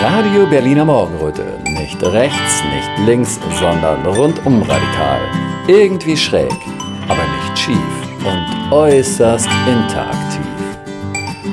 [0.00, 1.44] Radio Berliner Morgenröte.
[1.64, 5.20] Nicht rechts, nicht links, sondern rundum radikal.
[5.66, 6.52] Irgendwie schräg,
[7.08, 7.76] aber nicht schief
[8.24, 10.46] und äußerst interaktiv.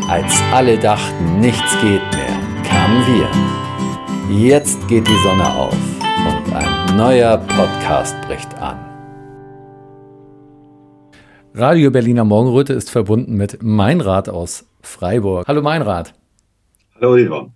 [0.07, 2.37] Als alle dachten, nichts geht mehr,
[2.69, 4.37] kamen wir.
[4.37, 5.77] Jetzt geht die Sonne auf
[6.27, 8.77] und ein neuer Podcast bricht an.
[11.55, 15.47] Radio Berliner Morgenröte ist verbunden mit Meinrad aus Freiburg.
[15.47, 16.13] Hallo Meinrad.
[16.93, 17.54] Hallo Oliver.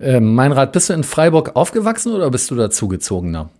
[0.00, 3.50] Äh, Meinrad, bist du in Freiburg aufgewachsen oder bist du dazugezogener?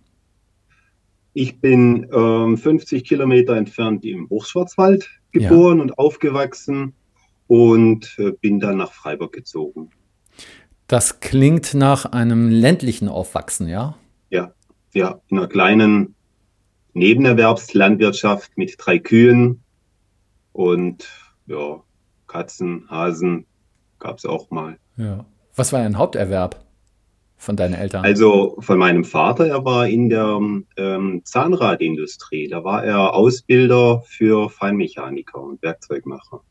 [1.33, 5.83] Ich bin ähm, 50 Kilometer entfernt im Hochschwarzwald geboren ja.
[5.83, 6.93] und aufgewachsen
[7.47, 9.91] und äh, bin dann nach Freiburg gezogen.
[10.87, 13.95] Das klingt nach einem ländlichen Aufwachsen, ja?
[14.29, 14.51] Ja,
[14.93, 16.15] ja, in einer kleinen
[16.93, 19.61] Nebenerwerbslandwirtschaft mit drei Kühen
[20.51, 21.07] und
[21.45, 21.81] ja,
[22.27, 23.45] Katzen, Hasen
[23.99, 24.77] gab es auch mal.
[24.97, 25.25] Ja.
[25.55, 26.63] Was war dein Haupterwerb
[27.37, 28.03] von deinen Eltern?
[28.03, 30.39] Also von meinem Vater, er war in der
[30.77, 32.47] ähm, Zahnradindustrie.
[32.47, 36.41] Da war er Ausbilder für Feinmechaniker und Werkzeugmacher.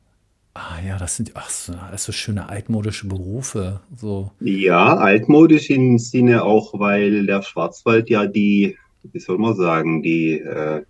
[0.54, 3.80] Ah ja, das sind ach so, das so schöne altmodische Berufe.
[3.96, 4.32] So.
[4.40, 10.40] Ja, altmodisch im Sinne auch, weil der Schwarzwald ja die, wie soll man sagen, die,
[10.40, 10.82] äh,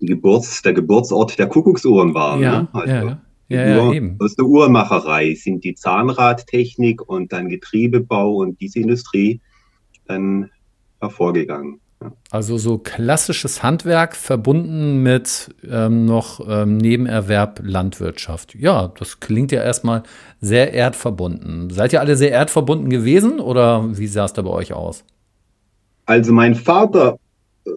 [0.00, 2.40] die Geburts, der Geburtsort der Kuckucksuhren war.
[2.40, 2.68] Ja, ne?
[2.72, 3.04] also, ja.
[3.04, 4.16] Ja, ja, eben.
[4.20, 9.40] Aus der Uhrmacherei sind die Zahnradtechnik und dann Getriebebau und diese Industrie
[10.06, 10.50] dann
[11.00, 11.80] hervorgegangen.
[12.02, 12.12] Ja.
[12.30, 18.54] Also so klassisches Handwerk verbunden mit ähm, noch ähm, Nebenerwerb Landwirtschaft.
[18.54, 20.04] Ja, das klingt ja erstmal
[20.40, 21.70] sehr erdverbunden.
[21.70, 25.04] Seid ihr alle sehr erdverbunden gewesen oder wie sah es da bei euch aus?
[26.06, 27.18] Also mein Vater
[27.66, 27.70] äh,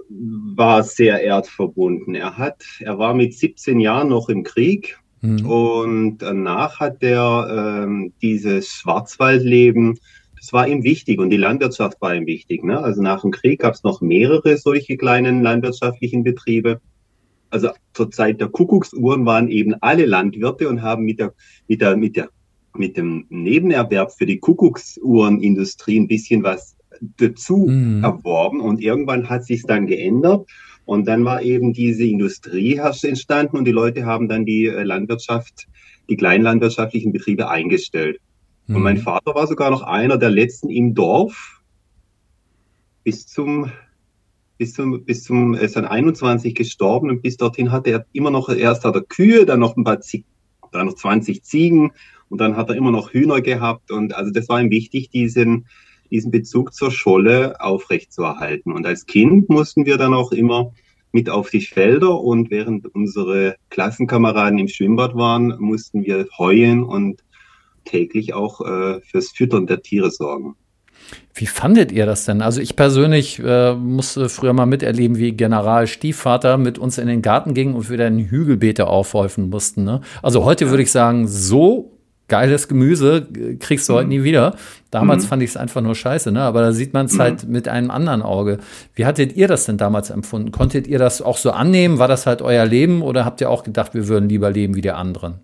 [0.55, 2.13] war sehr erdverbunden.
[2.13, 5.45] Er hat, er war mit 17 Jahren noch im Krieg Mhm.
[5.45, 9.99] Und danach hat er ähm, dieses Schwarzwaldleben,
[10.35, 12.63] das war ihm wichtig und die Landwirtschaft war ihm wichtig.
[12.63, 12.79] Ne?
[12.79, 16.81] Also nach dem Krieg gab es noch mehrere solche kleinen landwirtschaftlichen Betriebe.
[17.51, 21.33] Also zur Zeit der Kuckucksuhren waren eben alle Landwirte und haben mit der,
[21.67, 22.29] mit der, mit der,
[22.75, 26.75] mit dem Nebenerwerb für die Kuckucksuhrenindustrie ein bisschen was
[27.17, 28.03] dazu mhm.
[28.03, 30.47] erworben und irgendwann hat sich dann geändert
[30.91, 35.69] und dann war eben diese Industrie entstanden und die Leute haben dann die äh, Landwirtschaft,
[36.09, 38.19] die kleinlandwirtschaftlichen Betriebe eingestellt.
[38.67, 38.75] Mhm.
[38.75, 39.03] Und mein mhm.
[39.03, 41.61] Vater war sogar noch einer der letzten im Dorf
[43.05, 43.71] bis zum
[44.57, 48.29] bis zum, bis zum, er ist dann 21 gestorben und bis dorthin hatte er immer
[48.29, 50.25] noch, erst hat er Kühe, dann noch ein paar, Ziegen,
[50.73, 51.91] dann noch 20 Ziegen
[52.27, 55.67] und dann hat er immer noch Hühner gehabt und also das war ihm wichtig, diesen,
[56.11, 58.71] diesen Bezug zur Scholle aufrechtzuerhalten.
[58.71, 60.73] Und als Kind mussten wir dann auch immer
[61.11, 67.21] mit auf die Felder und während unsere Klassenkameraden im Schwimmbad waren, mussten wir heuen und
[67.85, 70.55] täglich auch äh, fürs Füttern der Tiere sorgen.
[71.33, 72.41] Wie fandet ihr das denn?
[72.41, 77.21] Also ich persönlich äh, musste früher mal miterleben, wie General Stiefvater mit uns in den
[77.21, 79.83] Garten ging und wir dann Hügelbeete aufhäufen mussten.
[79.83, 80.01] Ne?
[80.21, 81.91] Also heute würde ich sagen, so
[82.31, 83.27] geiles Gemüse
[83.59, 83.97] kriegst du mhm.
[83.97, 84.55] heute nie wieder.
[84.89, 85.27] Damals mhm.
[85.27, 86.41] fand ich es einfach nur scheiße, ne?
[86.41, 87.19] aber da sieht man es mhm.
[87.19, 88.59] halt mit einem anderen Auge.
[88.95, 90.51] Wie hattet ihr das denn damals empfunden?
[90.51, 91.99] Konntet ihr das auch so annehmen?
[91.99, 94.81] War das halt euer Leben oder habt ihr auch gedacht, wir würden lieber leben wie
[94.81, 95.41] die anderen?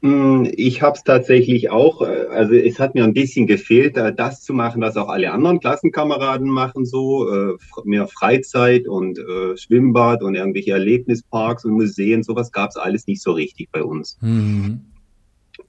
[0.00, 4.12] Mm, ich habe es tatsächlich auch, äh, also es hat mir ein bisschen gefehlt, äh,
[4.12, 9.20] das zu machen, was auch alle anderen Klassenkameraden machen, so äh, mehr Freizeit und
[9.54, 14.18] Schwimmbad und irgendwelche Erlebnisparks und Museen, sowas gab es alles nicht so richtig bei uns.
[14.20, 14.80] Mhm.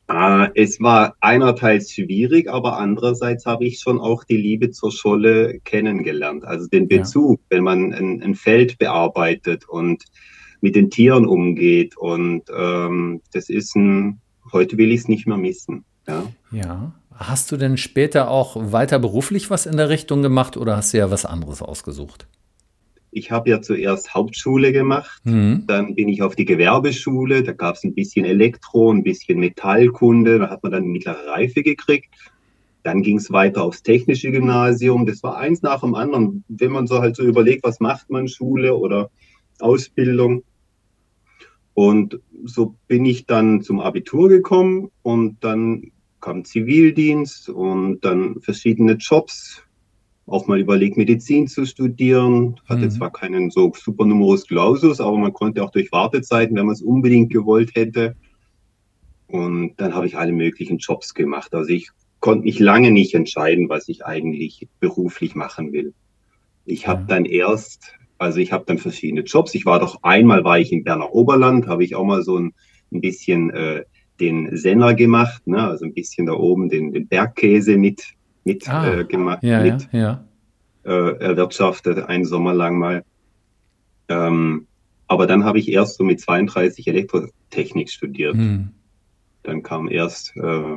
[0.09, 5.59] Äh, es war einerseits schwierig, aber andererseits habe ich schon auch die Liebe zur Scholle
[5.63, 6.43] kennengelernt.
[6.45, 7.57] Also den Bezug, ja.
[7.57, 10.03] wenn man ein, ein, Feld bearbeitet und
[10.61, 11.97] mit den Tieren umgeht.
[11.97, 14.19] Und ähm, das ist ein,
[14.51, 15.85] heute will ich es nicht mehr missen.
[16.07, 16.23] Ja.
[16.51, 16.93] ja.
[17.15, 20.97] Hast du denn später auch weiter beruflich was in der Richtung gemacht oder hast du
[20.97, 22.27] ja was anderes ausgesucht?
[23.13, 25.63] Ich habe ja zuerst Hauptschule gemacht, mhm.
[25.67, 30.39] dann bin ich auf die Gewerbeschule, da gab es ein bisschen Elektro, ein bisschen Metallkunde,
[30.39, 32.13] da hat man dann mittlere Reife gekriegt.
[32.83, 35.05] Dann ging es weiter aufs technische Gymnasium.
[35.05, 36.43] Das war eins nach dem anderen.
[36.49, 39.09] Wenn man so halt so überlegt, was macht man Schule oder
[39.59, 40.43] Ausbildung.
[41.73, 48.93] Und so bin ich dann zum Abitur gekommen und dann kam Zivildienst und dann verschiedene
[48.93, 49.63] Jobs
[50.25, 52.59] auch mal überlegt, Medizin zu studieren.
[52.67, 52.91] Hatte mhm.
[52.91, 56.81] zwar keinen so super Numerus Clausus, aber man konnte auch durch Wartezeiten, wenn man es
[56.81, 58.15] unbedingt gewollt hätte.
[59.27, 61.53] Und dann habe ich alle möglichen Jobs gemacht.
[61.53, 61.89] Also ich
[62.19, 65.93] konnte mich lange nicht entscheiden, was ich eigentlich beruflich machen will.
[66.65, 69.53] Ich habe dann erst, also ich habe dann verschiedene Jobs.
[69.55, 72.53] Ich war doch einmal war ich im Berner Oberland, habe ich auch mal so ein,
[72.93, 73.83] ein bisschen äh,
[74.21, 75.67] den Senner gemacht, ne?
[75.67, 78.13] also ein bisschen da oben den, den Bergkäse mit
[78.43, 80.23] mit Ah, äh, gemacht, Ja, ja, mit ja.
[80.85, 83.03] äh, erwirtschaftet, einen Sommer lang mal.
[84.09, 84.67] Ähm,
[85.07, 88.35] aber dann habe ich erst so mit 32 Elektrotechnik studiert.
[88.35, 88.69] Hm.
[89.43, 90.75] Dann kam erst, äh,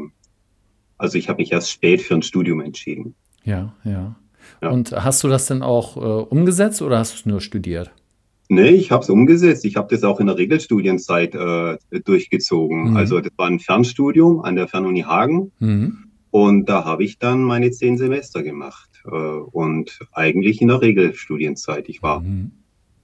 [0.99, 3.15] also ich habe mich erst spät für ein Studium entschieden.
[3.45, 4.17] Ja, ja.
[4.63, 4.71] Ja.
[4.71, 7.91] Und hast du das denn auch äh, umgesetzt oder hast du es nur studiert?
[8.49, 9.65] Nee, ich habe es umgesetzt.
[9.65, 12.91] Ich habe das auch in der Regelstudienzeit äh, durchgezogen.
[12.91, 12.97] Mhm.
[12.97, 15.99] Also das war ein Fernstudium an der Fernuni Hagen Mhm.
[16.31, 18.90] Und da habe ich dann meine zehn Semester gemacht.
[19.06, 21.88] Äh, und eigentlich in der Regelstudienzeit.
[21.88, 22.50] Ich war Mhm.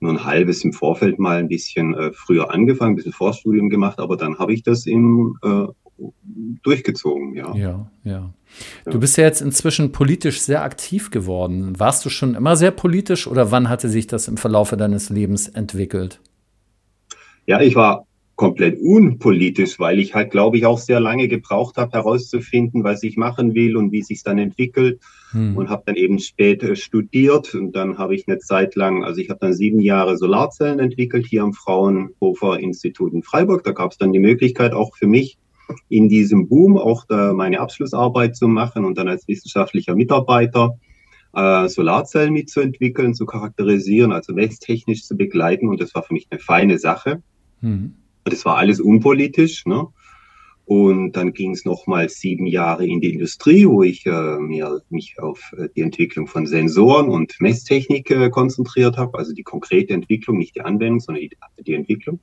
[0.00, 4.00] nur ein halbes im Vorfeld mal ein bisschen äh, früher angefangen, ein bisschen Vorstudium gemacht,
[4.00, 5.66] aber dann habe ich das im, äh,
[6.62, 7.54] durchgezogen, ja.
[7.54, 8.32] Ja, ja.
[8.84, 11.78] Du bist ja jetzt inzwischen politisch sehr aktiv geworden.
[11.78, 15.48] Warst du schon immer sehr politisch oder wann hatte sich das im Verlaufe deines Lebens
[15.48, 16.20] entwickelt?
[17.46, 18.06] Ja, ich war
[18.36, 23.16] komplett unpolitisch, weil ich halt, glaube ich, auch sehr lange gebraucht habe, herauszufinden, was ich
[23.16, 25.00] machen will und wie sich dann entwickelt.
[25.32, 25.56] Hm.
[25.56, 29.30] Und habe dann eben später studiert und dann habe ich eine Zeit lang, also ich
[29.30, 33.64] habe dann sieben Jahre Solarzellen entwickelt hier am Fraunhofer Institut in Freiburg.
[33.64, 35.38] Da gab es dann die Möglichkeit auch für mich
[35.88, 40.76] in diesem Boom auch meine Abschlussarbeit zu machen und dann als wissenschaftlicher Mitarbeiter
[41.34, 45.68] äh, Solarzellen mitzuentwickeln, zu charakterisieren, also messtechnisch zu begleiten.
[45.68, 47.22] Und das war für mich eine feine Sache.
[47.60, 47.94] Hm.
[48.24, 49.66] Das war alles unpolitisch.
[49.66, 49.86] Ne?
[50.64, 55.16] Und dann ging es nochmal sieben Jahre in die Industrie, wo ich äh, mir, mich
[55.18, 59.18] auf äh, die Entwicklung von Sensoren und Messtechnik äh, konzentriert habe.
[59.18, 62.20] Also die konkrete Entwicklung, nicht die Anwendung, sondern die, die Entwicklung.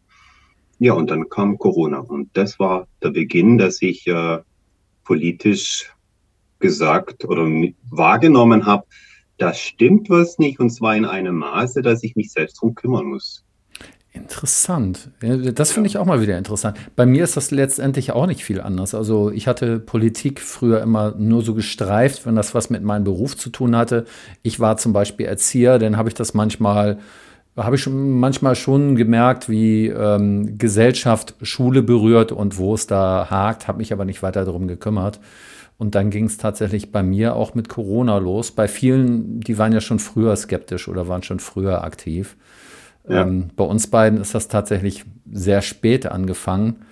[0.79, 1.99] Ja, und dann kam Corona.
[1.99, 4.39] Und das war der Beginn, dass ich äh,
[5.03, 5.91] politisch
[6.59, 7.45] gesagt oder
[7.89, 8.85] wahrgenommen habe,
[9.37, 10.59] da stimmt was nicht.
[10.59, 13.45] Und zwar in einem Maße, dass ich mich selbst drum kümmern muss.
[14.21, 15.09] Interessant.
[15.21, 16.77] Das finde ich auch mal wieder interessant.
[16.95, 18.93] Bei mir ist das letztendlich auch nicht viel anders.
[18.93, 23.37] Also ich hatte Politik früher immer nur so gestreift, wenn das was mit meinem Beruf
[23.37, 24.05] zu tun hatte.
[24.43, 26.99] Ich war zum Beispiel Erzieher, dann habe ich das manchmal,
[27.55, 33.27] habe ich schon manchmal schon gemerkt, wie ähm, Gesellschaft Schule berührt und wo es da
[33.29, 35.19] hakt, habe mich aber nicht weiter darum gekümmert.
[35.77, 38.51] Und dann ging es tatsächlich bei mir auch mit Corona los.
[38.51, 42.35] Bei vielen, die waren ja schon früher skeptisch oder waren schon früher aktiv.
[43.07, 43.21] Ja.
[43.23, 46.85] Ähm, bei uns beiden ist das tatsächlich sehr spät angefangen.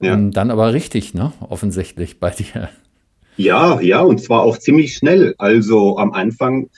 [0.00, 0.14] Ja.
[0.14, 1.32] Ähm, dann aber richtig, ne?
[1.40, 2.68] Offensichtlich bei dir.
[3.36, 5.34] Ja, ja, und zwar auch ziemlich schnell.
[5.38, 6.68] Also am Anfang,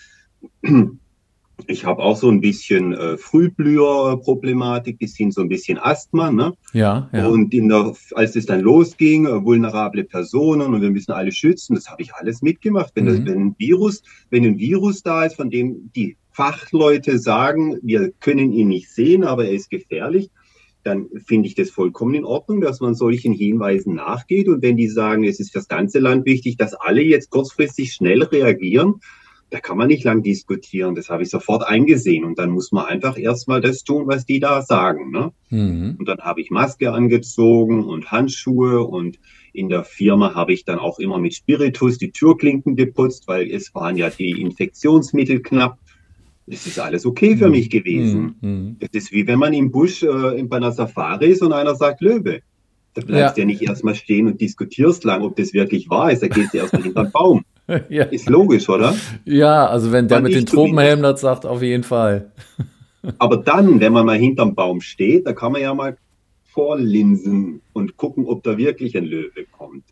[1.67, 6.55] ich habe auch so ein bisschen äh, Frühblüher-Problematik, bisschen so ein bisschen Asthma, ne?
[6.73, 7.27] Ja, ja.
[7.27, 11.75] Und in der, als es dann losging, äh, vulnerable Personen und wir müssen alle schützen,
[11.75, 12.93] das habe ich alles mitgemacht.
[12.95, 13.27] Wenn, das, Mhm.
[13.27, 18.53] wenn ein Virus, wenn ein Virus da ist, von dem die Fachleute sagen, wir können
[18.53, 20.29] ihn nicht sehen, aber er ist gefährlich,
[20.85, 24.47] dann finde ich das vollkommen in Ordnung, dass man solchen Hinweisen nachgeht.
[24.47, 28.23] Und wenn die sagen, es ist fürs ganze Land wichtig, dass alle jetzt kurzfristig schnell
[28.23, 29.01] reagieren,
[29.49, 30.95] da kann man nicht lang diskutieren.
[30.95, 32.25] Das habe ich sofort eingesehen.
[32.25, 35.11] Und dann muss man einfach erstmal das tun, was die da sagen.
[35.11, 35.33] Ne?
[35.49, 35.97] Mhm.
[35.99, 39.19] Und dann habe ich Maske angezogen und Handschuhe und
[39.55, 43.75] in der Firma habe ich dann auch immer mit Spiritus die Türklinken geputzt, weil es
[43.75, 45.79] waren ja die Infektionsmittel knapp.
[46.47, 48.37] Das ist alles okay für mich gewesen.
[48.41, 48.77] Mhm.
[48.81, 52.01] Das ist wie wenn man im Busch äh, bei einer Safari ist und einer sagt
[52.01, 52.41] Löwe.
[52.95, 53.47] Da bleibst du Ja.
[53.47, 53.53] ja.
[53.53, 56.23] nicht erstmal stehen und diskutierst lang, ob das wirklich wahr ist.
[56.23, 57.45] Da gehst du erstmal hinter den Baum.
[57.89, 58.05] ja.
[58.05, 58.95] Ist logisch, oder?
[59.25, 62.31] ja, also wenn der Fand mit den Tropenhelm das sagt, auf jeden Fall.
[63.19, 65.97] Aber dann, wenn man mal hinterm Baum steht, da kann man ja mal
[66.45, 69.85] vorlinsen und gucken, ob da wirklich ein Löwe kommt.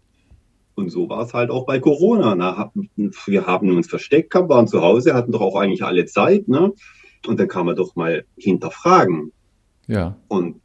[0.75, 2.35] Und so war es halt auch bei Corona.
[2.35, 2.75] Na, hab-
[3.27, 6.49] wir haben uns versteckt waren zu Hause, hatten doch auch eigentlich alle Zeit.
[6.49, 6.73] Ne?
[7.27, 9.33] Und dann kann man doch mal hinterfragen.
[9.87, 10.17] Ja.
[10.29, 10.61] Und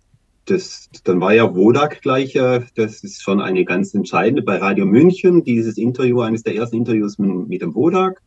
[0.46, 4.86] das, dann war ja Wodak gleich, äh, das ist schon eine ganz entscheidende bei Radio
[4.86, 8.22] München, dieses Interview, eines der ersten Interviews mit, mit dem Wodak.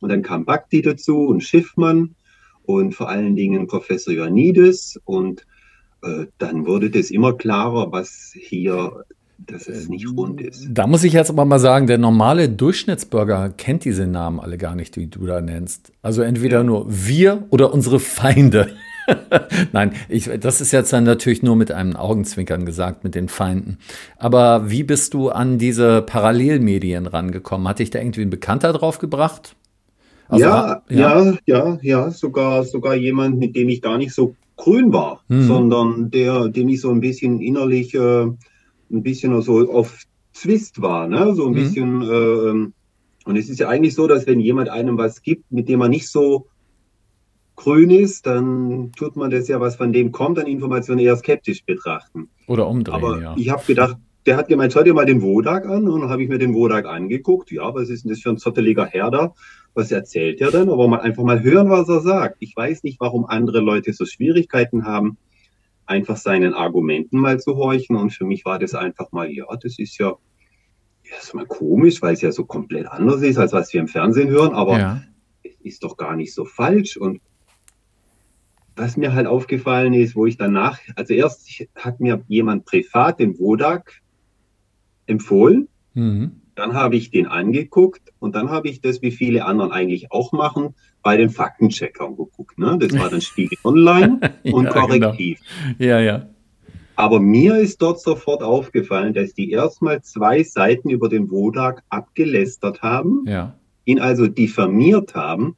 [0.00, 2.14] Und dann kam Bakti dazu und Schiffmann
[2.64, 5.00] und vor allen Dingen Professor Ioannidis.
[5.04, 5.46] Und
[6.02, 9.04] äh, dann wurde das immer klarer, was hier,
[9.38, 10.66] dass es nicht rund ist.
[10.70, 14.74] Da muss ich jetzt aber mal sagen, der normale Durchschnittsbürger kennt diese Namen alle gar
[14.74, 15.92] nicht, die du da nennst.
[16.02, 18.68] Also entweder nur wir oder unsere Feinde.
[19.72, 23.78] Nein, ich, das ist jetzt dann natürlich nur mit einem Augenzwinkern gesagt, mit den Feinden.
[24.16, 27.68] Aber wie bist du an diese Parallelmedien rangekommen?
[27.68, 29.56] Hat dich da irgendwie ein Bekannter drauf gebracht?
[30.28, 34.92] Also, ja, ja, ja, ja, sogar, sogar jemand, mit dem ich gar nicht so grün
[34.92, 35.42] war, Mhm.
[35.42, 38.26] sondern der, dem ich so ein bisschen innerlich, äh,
[38.90, 41.34] ein bisschen so auf Zwist war, ne?
[41.34, 41.54] so ein Mhm.
[41.56, 42.02] bisschen.
[42.02, 42.72] Äh,
[43.26, 45.90] und es ist ja eigentlich so, dass wenn jemand einem was gibt, mit dem man
[45.90, 46.46] nicht so
[47.56, 51.64] grün ist, dann tut man das ja, was von dem kommt, an Informationen eher skeptisch
[51.64, 52.28] betrachten.
[52.48, 53.34] Oder umdrehen, Aber ja.
[53.38, 55.88] ich habe gedacht, der hat gemeint, schau dir mal den Wodak an.
[55.88, 57.50] Und dann habe ich mir den Wodak angeguckt.
[57.52, 59.34] Ja, was ist denn das für ein zotteliger Herr da?
[59.74, 60.68] Was erzählt er denn?
[60.68, 62.36] Aber mal einfach mal hören, was er sagt.
[62.40, 65.16] Ich weiß nicht, warum andere Leute so Schwierigkeiten haben,
[65.86, 67.96] einfach seinen Argumenten mal zu horchen.
[67.96, 70.14] Und für mich war das einfach mal, ja, das ist ja
[71.02, 74.54] erstmal komisch, weil es ja so komplett anders ist, als was wir im Fernsehen hören.
[74.54, 75.02] Aber ja.
[75.42, 76.96] es ist doch gar nicht so falsch.
[76.96, 77.20] Und
[78.76, 83.38] was mir halt aufgefallen ist, wo ich danach, also erst hat mir jemand privat den
[83.38, 84.00] Wodak
[85.06, 85.68] empfohlen.
[85.94, 86.40] Mhm.
[86.54, 90.32] Dann habe ich den angeguckt und dann habe ich das, wie viele anderen eigentlich auch
[90.32, 92.58] machen, bei den Faktencheckern geguckt.
[92.58, 92.76] Ne?
[92.80, 94.72] Das war dann Spiegel Online und ja, genau.
[94.72, 95.38] Korrektiv.
[95.78, 95.90] Genau.
[95.90, 96.28] Ja, ja.
[96.96, 102.82] Aber mir ist dort sofort aufgefallen, dass die erstmal zwei Seiten über den Wodak abgelästert
[102.82, 103.56] haben, ja.
[103.84, 105.56] ihn also diffamiert haben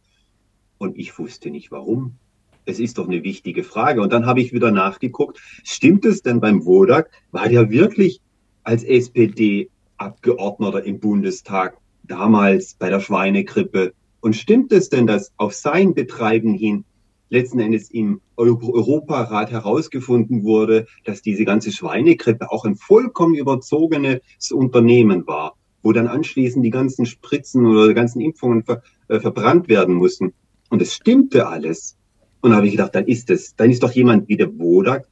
[0.79, 2.17] und ich wusste nicht warum.
[2.65, 4.03] Es ist doch eine wichtige Frage.
[4.03, 7.11] Und dann habe ich wieder nachgeguckt, stimmt es denn beim Wodak?
[7.31, 8.21] War der wirklich
[8.65, 13.93] als SPD-Abgeordneter im Bundestag damals bei der Schweinegrippe.
[14.27, 16.85] Und stimmt es denn, dass auf sein Betreiben hin
[17.29, 24.19] letzten Endes im Europarat herausgefunden wurde, dass diese ganze Schweinegrippe auch ein vollkommen überzogenes
[24.53, 25.55] Unternehmen war,
[25.85, 30.33] wo dann anschließend die ganzen Spritzen oder die ganzen Impfungen ver, äh, verbrannt werden mussten.
[30.71, 31.97] Und es stimmte alles.
[32.41, 35.07] Und da habe ich gedacht, dann ist es, dann ist doch jemand wie der Wodak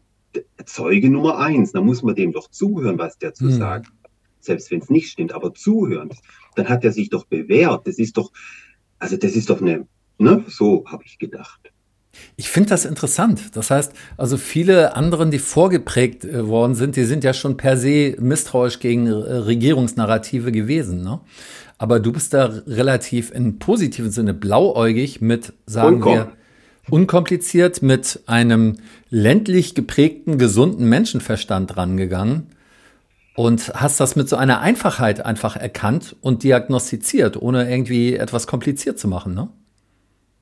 [0.67, 1.71] Zeuge Nummer eins.
[1.71, 3.53] Da muss man dem doch zuhören, was der zu hm.
[3.53, 3.93] sagt.
[4.41, 6.11] Selbst wenn es nicht stimmt, aber zuhören.
[6.57, 7.87] Dann hat er sich doch bewährt.
[7.87, 8.33] Das ist doch,
[9.05, 11.61] also das ist doch eine, ne, so habe ich gedacht.
[12.37, 13.55] Ich finde das interessant.
[13.55, 17.77] Das heißt, also viele anderen, die vorgeprägt äh, worden sind, die sind ja schon per
[17.77, 21.03] se misstrauisch gegen äh, Regierungsnarrative gewesen.
[21.03, 21.21] Ne?
[21.77, 26.29] Aber du bist da relativ in positiven Sinne blauäugig mit, sagen Vollkommen.
[26.29, 26.33] wir,
[26.91, 28.77] unkompliziert mit einem
[29.11, 32.54] ländlich geprägten, gesunden Menschenverstand rangegangen
[33.37, 38.99] und hast das mit so einer Einfachheit einfach erkannt und diagnostiziert, ohne irgendwie etwas kompliziert
[38.99, 39.49] zu machen, ne?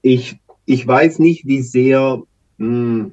[0.03, 2.23] Ich, ich weiß nicht, wie sehr
[2.59, 3.13] mh, hm,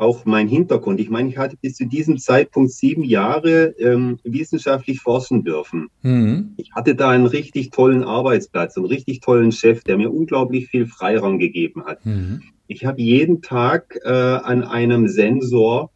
[0.00, 0.98] auch mein Hintergrund.
[0.98, 5.88] Ich meine, ich hatte bis zu diesem Zeitpunkt sieben Jahre ähm, wissenschaftlich forschen dürfen.
[6.02, 6.54] Mhm.
[6.56, 10.86] Ich hatte da einen richtig tollen Arbeitsplatz, einen richtig tollen Chef, der mir unglaublich viel
[10.86, 12.04] Freiraum gegeben hat.
[12.06, 12.42] Mhm.
[12.66, 15.90] Ich habe jeden Tag äh, an einem Sensor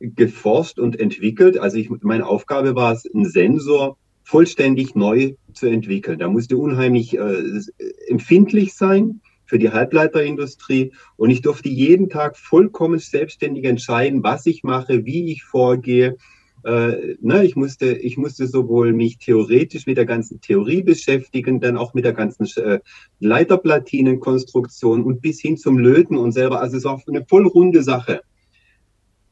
[0.00, 1.58] geforscht und entwickelt.
[1.58, 6.18] Also ich, meine Aufgabe war es, einen Sensor vollständig neu zu entwickeln.
[6.18, 7.60] Da musste unheimlich äh,
[8.08, 10.92] empfindlich sein für die Halbleiterindustrie.
[11.16, 16.16] Und ich durfte jeden Tag vollkommen selbstständig entscheiden, was ich mache, wie ich vorgehe.
[16.62, 21.76] Äh, ne, ich, musste, ich musste sowohl mich theoretisch mit der ganzen Theorie beschäftigen, dann
[21.76, 22.80] auch mit der ganzen äh,
[23.18, 26.60] Leiterplatinenkonstruktion und bis hin zum Löten und selber.
[26.60, 28.20] Also es war eine voll runde Sache.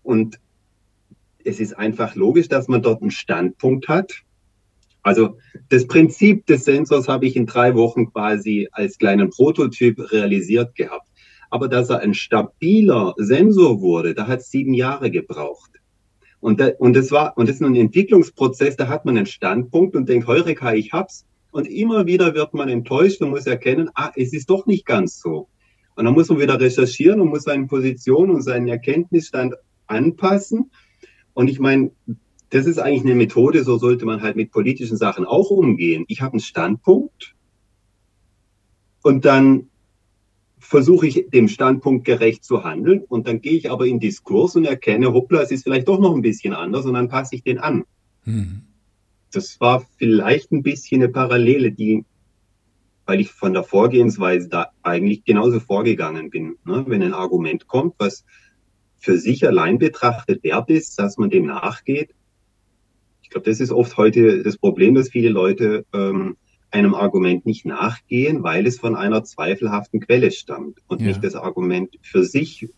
[0.02, 0.40] Und
[1.48, 4.22] es ist einfach logisch, dass man dort einen Standpunkt hat,
[5.02, 5.38] also
[5.70, 11.08] das Prinzip des Sensors habe ich in drei Wochen quasi als kleinen Prototyp realisiert gehabt.
[11.50, 15.70] Aber dass er ein stabiler Sensor wurde, da hat es sieben Jahre gebraucht.
[16.40, 19.96] Und, da, und, das war, und das ist ein Entwicklungsprozess, da hat man einen Standpunkt
[19.96, 21.24] und denkt, Heureka, ich hab's.
[21.50, 25.18] Und immer wieder wird man enttäuscht und muss erkennen, ah, es ist doch nicht ganz
[25.20, 25.48] so.
[25.96, 29.54] Und dann muss man wieder recherchieren und muss seine Position und seinen Erkenntnisstand
[29.86, 30.70] anpassen.
[31.38, 31.92] Und ich meine,
[32.50, 36.04] das ist eigentlich eine Methode, so sollte man halt mit politischen Sachen auch umgehen.
[36.08, 37.36] Ich habe einen Standpunkt
[39.04, 39.68] und dann
[40.58, 44.64] versuche ich dem Standpunkt gerecht zu handeln und dann gehe ich aber in Diskurs und
[44.64, 47.58] erkenne, hoppla, es ist vielleicht doch noch ein bisschen anders und dann passe ich den
[47.58, 47.84] an.
[48.24, 48.62] Mhm.
[49.30, 52.04] Das war vielleicht ein bisschen eine Parallele, die,
[53.06, 56.56] weil ich von der Vorgehensweise da eigentlich genauso vorgegangen bin.
[56.64, 56.84] Ne?
[56.88, 58.24] Wenn ein Argument kommt, was
[58.98, 62.10] für sich allein betrachtet wert ist, dass man dem nachgeht,
[63.28, 66.38] ich glaube, das ist oft heute das Problem, dass viele Leute ähm,
[66.70, 71.08] einem Argument nicht nachgehen, weil es von einer zweifelhaften Quelle stammt und ja.
[71.08, 72.70] nicht das Argument für sich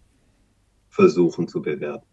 [0.89, 2.05] versuchen zu bewerten.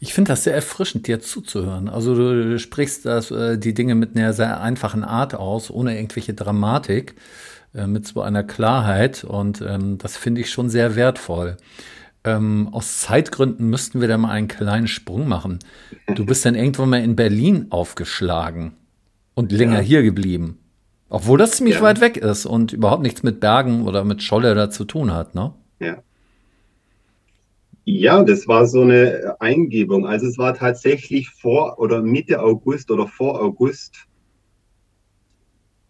[0.00, 1.90] Ich finde das sehr erfrischend, dir zuzuhören.
[1.90, 6.32] Also du sprichst das, äh, die Dinge mit einer sehr einfachen Art aus, ohne irgendwelche
[6.32, 7.16] Dramatik,
[7.74, 11.58] äh, mit so einer Klarheit und ähm, das finde ich schon sehr wertvoll.
[12.26, 15.60] Ähm, aus Zeitgründen müssten wir da mal einen kleinen Sprung machen.
[16.12, 18.72] Du bist dann irgendwann mal in Berlin aufgeschlagen
[19.34, 19.80] und länger ja.
[19.80, 20.58] hier geblieben.
[21.08, 21.82] Obwohl das ziemlich ja.
[21.82, 25.36] weit weg ist und überhaupt nichts mit Bergen oder mit Scholle da zu tun hat,
[25.36, 25.54] ne?
[25.78, 26.02] Ja.
[27.84, 30.08] Ja, das war so eine Eingebung.
[30.08, 34.08] Also es war tatsächlich vor oder Mitte August oder vor August,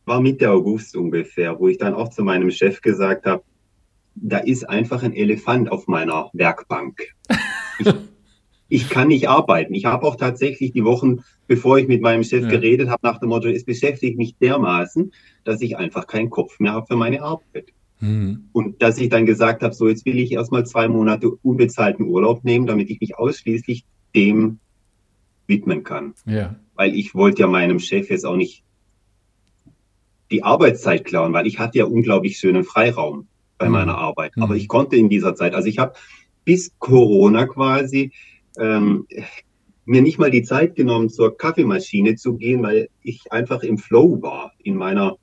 [0.04, 3.42] war Mitte August ungefähr, wo ich dann auch zu meinem Chef gesagt habe,
[4.16, 7.14] da ist einfach ein Elefant auf meiner Werkbank.
[7.78, 7.94] Ich,
[8.68, 9.74] ich kann nicht arbeiten.
[9.74, 12.48] Ich habe auch tatsächlich die Wochen, bevor ich mit meinem Chef ja.
[12.48, 15.12] geredet habe, nach dem Motto, es beschäftigt mich dermaßen,
[15.44, 17.72] dass ich einfach keinen Kopf mehr habe für meine Arbeit.
[18.00, 18.48] Mhm.
[18.52, 22.44] Und dass ich dann gesagt habe, so jetzt will ich erstmal zwei Monate unbezahlten Urlaub
[22.44, 24.58] nehmen, damit ich mich ausschließlich dem
[25.46, 26.14] widmen kann.
[26.24, 26.56] Ja.
[26.74, 28.64] Weil ich wollte ja meinem Chef jetzt auch nicht
[30.30, 33.28] die Arbeitszeit klauen, weil ich hatte ja unglaublich schönen Freiraum
[33.58, 33.72] bei mhm.
[33.72, 34.36] meiner Arbeit.
[34.36, 34.42] Mhm.
[34.42, 35.94] Aber ich konnte in dieser Zeit, also ich habe
[36.44, 38.12] bis Corona quasi
[38.58, 39.06] ähm,
[39.84, 44.20] mir nicht mal die Zeit genommen, zur Kaffeemaschine zu gehen, weil ich einfach im Flow
[44.20, 45.16] war in meiner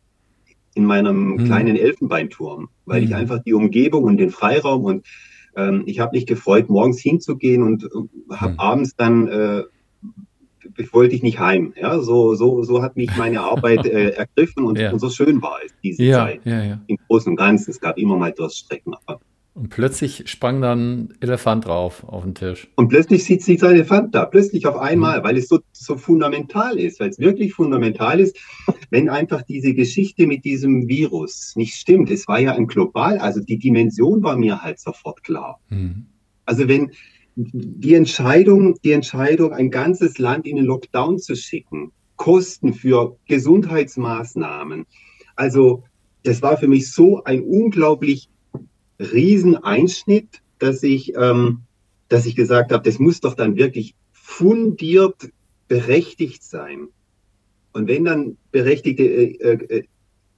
[0.76, 1.46] in meinem mhm.
[1.46, 3.08] kleinen Elfenbeinturm, weil mhm.
[3.08, 5.06] ich einfach die Umgebung und den Freiraum und
[5.56, 7.88] ähm, ich habe mich gefreut, morgens hinzugehen und äh,
[8.36, 8.60] habe mhm.
[8.60, 9.64] abends dann äh,
[10.92, 11.74] wollte ich nicht heim.
[11.80, 14.92] Ja, so, so, so hat mich meine Arbeit äh, ergriffen und, ja.
[14.92, 16.42] und, so schön war es diese ja, Zeit.
[16.46, 17.72] Ja, Im Großen und Ganzen.
[17.72, 18.94] Es gab immer mal Durststrecken.
[19.06, 19.20] Aber
[19.56, 22.68] und plötzlich sprang dann Elefant drauf auf den Tisch.
[22.76, 25.24] Und plötzlich sieht sich der Elefant da, plötzlich auf einmal, mhm.
[25.24, 28.36] weil es so, so fundamental ist, weil es wirklich fundamental ist,
[28.90, 32.10] wenn einfach diese Geschichte mit diesem Virus nicht stimmt.
[32.10, 35.60] Es war ja ein global, also die Dimension war mir halt sofort klar.
[35.70, 36.08] Mhm.
[36.46, 36.92] Also wenn
[37.36, 44.86] die Entscheidung, die Entscheidung, ein ganzes Land in den Lockdown zu schicken, Kosten für Gesundheitsmaßnahmen,
[45.36, 45.84] also
[46.24, 48.30] das war für mich so ein unglaublich
[49.00, 51.62] Rieseneinschnitt, dass ich, ähm,
[52.08, 55.30] dass ich gesagt habe, das muss doch dann wirklich fundiert
[55.68, 56.88] berechtigt sein.
[57.74, 59.84] Und wenn dann berechtigte äh, äh,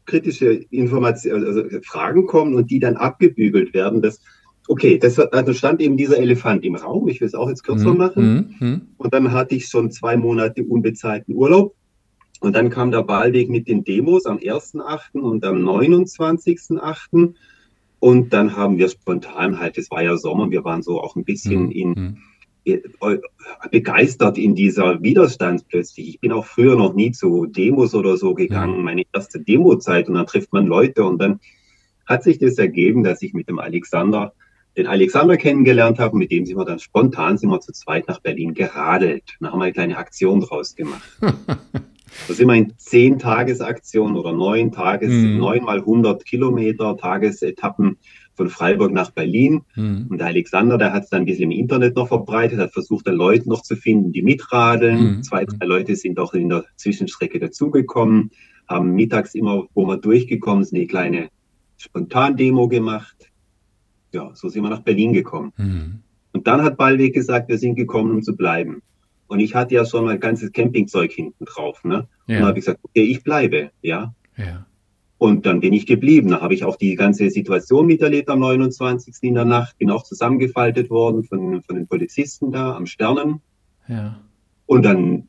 [0.05, 4.21] kritische Informationen, also Fragen kommen und die dann abgebügelt werden, das,
[4.67, 7.07] okay, das also stand eben dieser Elefant im Raum.
[7.07, 7.97] Ich will es auch jetzt kürzer mhm.
[7.97, 8.55] machen.
[8.59, 8.81] Mhm.
[8.97, 11.75] Und dann hatte ich schon zwei Monate unbezahlten Urlaub.
[12.41, 15.19] Und dann kam der Wahlweg mit den Demos am 1.8.
[15.19, 17.33] und am 29.8.
[17.99, 21.23] Und dann haben wir spontan halt, es war ja Sommer, wir waren so auch ein
[21.23, 21.71] bisschen mhm.
[21.71, 22.17] in, mhm.
[22.65, 22.81] Äh,
[23.69, 26.09] begeistert in dieser Widerstand plötzlich.
[26.09, 28.83] Ich bin auch früher noch nie zu Demos oder so gegangen, mhm.
[28.83, 31.39] meine erste Demozeit und dann trifft man Leute und dann
[32.07, 34.33] hat sich das ergeben, dass ich mit dem Alexander,
[34.77, 38.19] den Alexander kennengelernt habe, mit dem sind wir dann spontan sind wir zu zweit nach
[38.19, 39.23] Berlin geradelt.
[39.39, 41.03] Dann haben wir eine kleine Aktion draus gemacht.
[42.21, 45.37] Das ist immerhin zehn Tagesaktionen oder neun Tages, mhm.
[45.37, 47.97] neun mal 100 Kilometer Tagesetappen
[48.35, 49.63] von Freiburg nach Berlin.
[49.75, 50.07] Mhm.
[50.09, 53.07] Und der Alexander, der hat es dann ein bisschen im Internet noch verbreitet, hat versucht,
[53.07, 55.17] dann Leute noch zu finden, die mitradeln.
[55.17, 55.23] Mhm.
[55.23, 58.31] Zwei, drei Leute sind auch in der Zwischenstrecke dazugekommen,
[58.67, 61.29] haben mittags immer, wo wir durchgekommen sind, eine kleine
[61.77, 63.29] Spontandemo gemacht.
[64.15, 65.51] Ja, so sind wir nach Berlin gekommen.
[65.57, 65.99] Mhm.
[66.31, 68.81] Und dann hat Ballweg gesagt, wir sind gekommen, um zu bleiben.
[69.27, 71.83] Und ich hatte ja schon mein ganzes Campingzeug hinten drauf.
[71.83, 71.93] Ne?
[71.93, 71.99] Ja.
[71.99, 74.13] Und dann habe ich gesagt, okay, ich bleibe, ja.
[74.37, 74.65] ja.
[75.17, 76.29] Und dann bin ich geblieben.
[76.29, 79.15] Da habe ich auch die ganze Situation miterlebt am 29.
[79.21, 79.77] in der Nacht.
[79.77, 83.41] Bin auch zusammengefaltet worden von, von den Polizisten da am Sternen.
[83.87, 84.19] Ja.
[84.65, 85.27] Und dann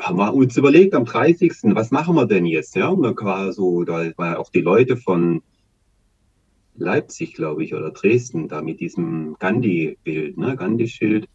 [0.00, 1.52] haben wir uns überlegt am 30.
[1.74, 2.74] Was machen wir denn jetzt?
[2.74, 5.42] Ja, und da war so, da waren auch die Leute von
[6.76, 11.28] Leipzig, glaube ich, oder Dresden, da mit diesem Gandhi-Bild, ne, Gandhi-Schild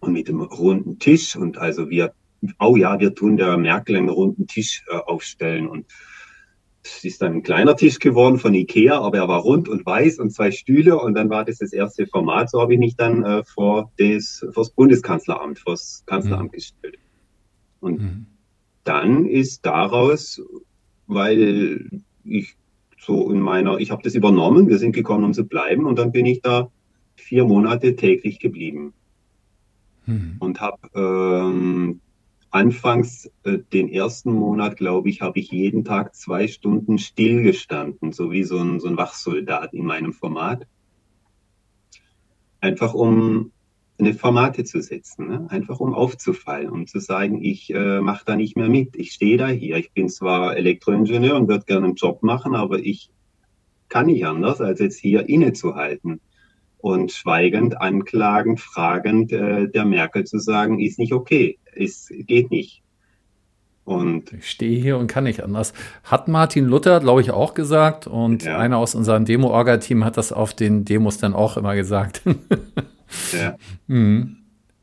[0.00, 1.36] und mit dem runden Tisch.
[1.36, 2.12] Und also wir,
[2.58, 5.66] oh ja, wir tun der Merkel einen runden Tisch äh, aufstellen.
[5.66, 5.86] Und
[6.84, 10.18] es ist dann ein kleiner Tisch geworden von Ikea, aber er war rund und weiß
[10.18, 10.98] und zwei Stühle.
[10.98, 12.50] Und dann war das das erste Format.
[12.50, 16.56] So habe ich mich dann äh, vor, das, vor das Bundeskanzleramt, vor das Kanzleramt mhm.
[16.56, 16.98] gestellt.
[17.80, 18.26] Und mhm.
[18.84, 20.40] dann ist daraus,
[21.06, 22.54] weil ich
[23.00, 25.86] so in meiner, ich habe das übernommen, wir sind gekommen, um zu bleiben.
[25.86, 26.70] Und dann bin ich da
[27.16, 28.92] vier Monate täglich geblieben
[30.06, 30.36] mhm.
[30.38, 32.00] und habe ähm,
[32.50, 38.30] anfangs äh, den ersten Monat, glaube ich, habe ich jeden Tag zwei Stunden stillgestanden, so
[38.30, 40.66] wie so ein, so ein Wachsoldat in meinem Format.
[42.60, 43.52] Einfach um
[44.00, 45.46] eine Formate zu setzen, ne?
[45.48, 49.36] einfach um aufzufallen, um zu sagen, ich äh, mache da nicht mehr mit, ich stehe
[49.36, 53.10] da hier, ich bin zwar Elektroingenieur und würde gerne einen Job machen, aber ich
[53.88, 56.20] kann nicht anders, als jetzt hier innezuhalten
[56.78, 62.82] und schweigend, anklagend, fragend äh, der Merkel zu sagen, ist nicht okay, es geht nicht.
[63.84, 65.72] Und ich stehe hier und kann nicht anders.
[66.04, 68.06] Hat Martin Luther, glaube ich, auch gesagt.
[68.06, 68.56] Und ja.
[68.56, 72.22] einer aus unserem Demo-Orga-Team hat das auf den Demos dann auch immer gesagt.
[73.32, 73.56] ja.
[73.86, 74.36] Mhm.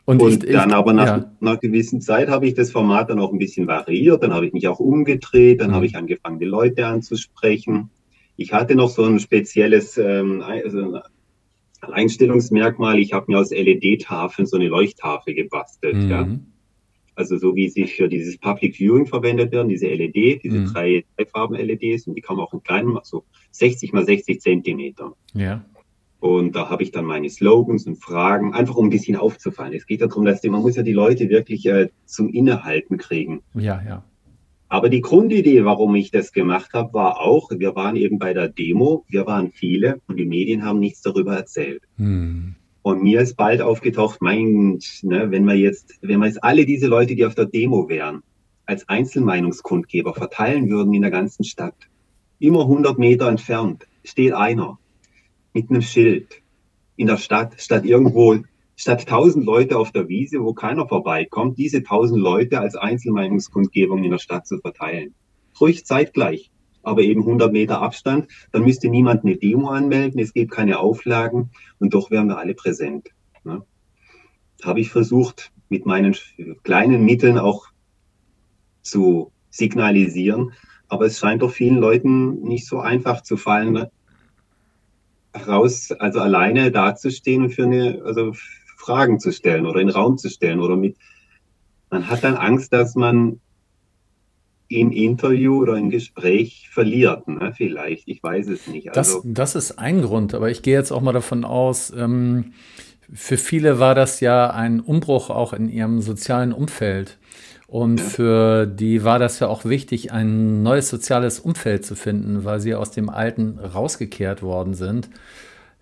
[0.05, 1.31] Und, und ich, dann ich, aber nach ja.
[1.41, 4.23] einer gewissen Zeit habe ich das Format dann auch ein bisschen variiert.
[4.23, 5.59] Dann habe ich mich auch umgedreht.
[5.59, 5.75] Dann mhm.
[5.75, 7.89] habe ich angefangen, die Leute anzusprechen.
[8.37, 11.01] Ich hatte noch so ein spezielles, ähm, also
[11.81, 15.95] Alleinstellungsmerkmal, ich habe mir aus LED-Tafeln so eine Leuchttafel gebastelt.
[15.95, 16.09] Mhm.
[16.09, 16.27] Ja.
[17.15, 20.65] Also so wie sie für dieses Public Viewing verwendet werden, diese LED, diese mhm.
[20.67, 24.39] drei, drei Farben LEDs und die kann man auch in kleinen, so 60 mal 60
[24.39, 25.13] Zentimeter.
[25.33, 25.65] Ja.
[26.19, 29.73] Und da habe ich dann meine Slogans und Fragen, einfach um ein bisschen aufzufallen.
[29.73, 33.41] Es geht ja darum, dass man muss ja die Leute wirklich äh, zum Innehalten kriegen.
[33.53, 34.03] Ja, ja.
[34.69, 38.49] Aber die Grundidee, warum ich das gemacht habe, war auch, wir waren eben bei der
[38.49, 41.83] Demo, wir waren viele und die Medien haben nichts darüber erzählt.
[41.97, 42.55] Hm.
[42.81, 46.87] Und mir ist bald aufgetaucht, mein, ne, wenn wir jetzt, wenn wir jetzt alle diese
[46.87, 48.23] Leute, die auf der Demo wären,
[48.65, 51.75] als Einzelmeinungskundgeber verteilen würden in der ganzen Stadt,
[52.39, 54.77] immer 100 Meter entfernt steht einer
[55.57, 56.43] mit einem Schild
[56.97, 58.37] in der Stadt, statt irgendwo,
[58.75, 64.11] statt 1000 Leute auf der Wiese, wo keiner vorbeikommt, diese 1000 Leute als Einzelmeinungskundgebung in
[64.11, 65.15] der Stadt zu verteilen.
[65.59, 66.51] Ruhig zeitgleich,
[66.83, 68.27] aber eben 100 Meter Abstand.
[68.51, 72.53] Dann müsste niemand eine Demo anmelden, es gibt keine Auflagen und doch wären wir alle
[72.53, 73.09] präsent.
[73.43, 73.63] Ne?
[74.63, 76.15] Habe ich versucht, mit meinen
[76.61, 77.65] kleinen Mitteln auch
[78.83, 80.53] zu signalisieren.
[80.87, 83.87] Aber es scheint doch vielen Leuten nicht so einfach zu fallen,
[85.45, 88.33] raus, also alleine dazustehen und für eine, also
[88.77, 90.95] Fragen zu stellen oder in den Raum zu stellen oder mit,
[91.89, 93.39] man hat dann Angst, dass man
[94.69, 97.53] im Interview oder im Gespräch verliert, ne?
[97.55, 98.95] vielleicht, ich weiß es nicht.
[98.95, 102.53] Also, das, das ist ein Grund, aber ich gehe jetzt auch mal davon aus, ähm,
[103.13, 107.17] für viele war das ja ein Umbruch auch in ihrem sozialen Umfeld.
[107.67, 112.61] Und für die war das ja auch wichtig, ein neues soziales Umfeld zu finden, weil
[112.61, 115.09] sie aus dem alten rausgekehrt worden sind.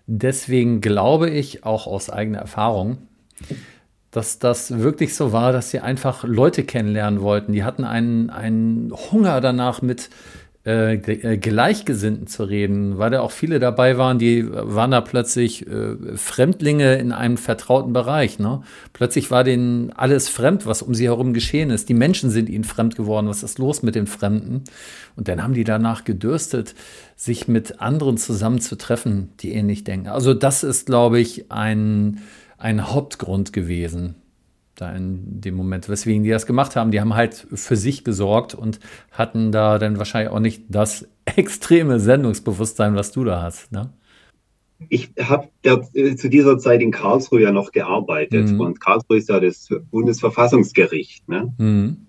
[0.08, 2.98] Deswegen glaube ich auch aus eigener Erfahrung,
[4.10, 7.52] dass das wirklich so war, dass sie einfach Leute kennenlernen wollten.
[7.52, 10.10] Die hatten einen, einen Hunger danach, mit
[10.66, 15.64] äh, äh, Gleichgesinnten zu reden, weil da auch viele dabei waren, die waren da plötzlich
[15.64, 18.40] äh, Fremdlinge in einem vertrauten Bereich.
[18.40, 18.62] Ne?
[18.92, 21.88] Plötzlich war denen alles fremd, was um sie herum geschehen ist.
[21.88, 23.28] Die Menschen sind ihnen fremd geworden.
[23.28, 24.64] Was ist los mit den Fremden?
[25.14, 26.74] Und dann haben die danach gedürstet,
[27.14, 30.08] sich mit anderen zusammenzutreffen, die ähnlich denken.
[30.08, 32.22] Also das ist, glaube ich, ein,
[32.58, 34.16] ein Hauptgrund gewesen
[34.76, 36.90] da in dem Moment, weswegen die das gemacht haben.
[36.90, 38.78] Die haben halt für sich gesorgt und
[39.10, 43.72] hatten da dann wahrscheinlich auch nicht das extreme Sendungsbewusstsein, was du da hast.
[43.72, 43.90] Ne?
[44.88, 48.60] Ich habe äh, zu dieser Zeit in Karlsruhe ja noch gearbeitet mhm.
[48.60, 51.28] und Karlsruhe ist ja das Bundesverfassungsgericht.
[51.28, 51.54] Ne?
[51.58, 52.06] Mhm.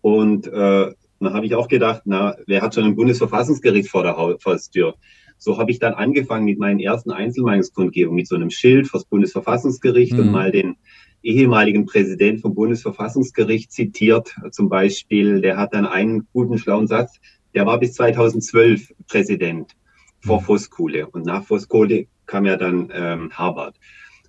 [0.00, 4.16] Und äh, dann habe ich auch gedacht, na, wer hat schon ein Bundesverfassungsgericht vor der
[4.16, 4.94] Haustür?
[5.38, 10.12] So habe ich dann angefangen mit meinen ersten Einzelmeinungskundgebungen, mit so einem Schild fürs Bundesverfassungsgericht
[10.12, 10.18] mhm.
[10.20, 10.76] und mal den
[11.24, 14.34] ehemaligen Präsident vom Bundesverfassungsgericht zitiert.
[14.50, 17.18] Zum Beispiel, der hat dann einen guten, schlauen Satz.
[17.54, 19.72] Der war bis 2012 Präsident
[20.20, 20.44] vor mhm.
[20.44, 21.06] Voskuhle.
[21.08, 23.76] Und nach Voskuhle kam ja dann ähm, Harvard.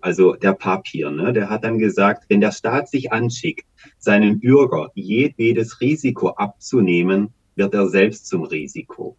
[0.01, 1.33] Also der Papier, ne?
[1.33, 3.65] der hat dann gesagt, wenn der Staat sich anschickt,
[3.97, 9.17] seinen Bürger jedwedes Risiko abzunehmen, wird er selbst zum Risiko.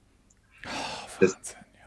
[1.19, 1.37] Das,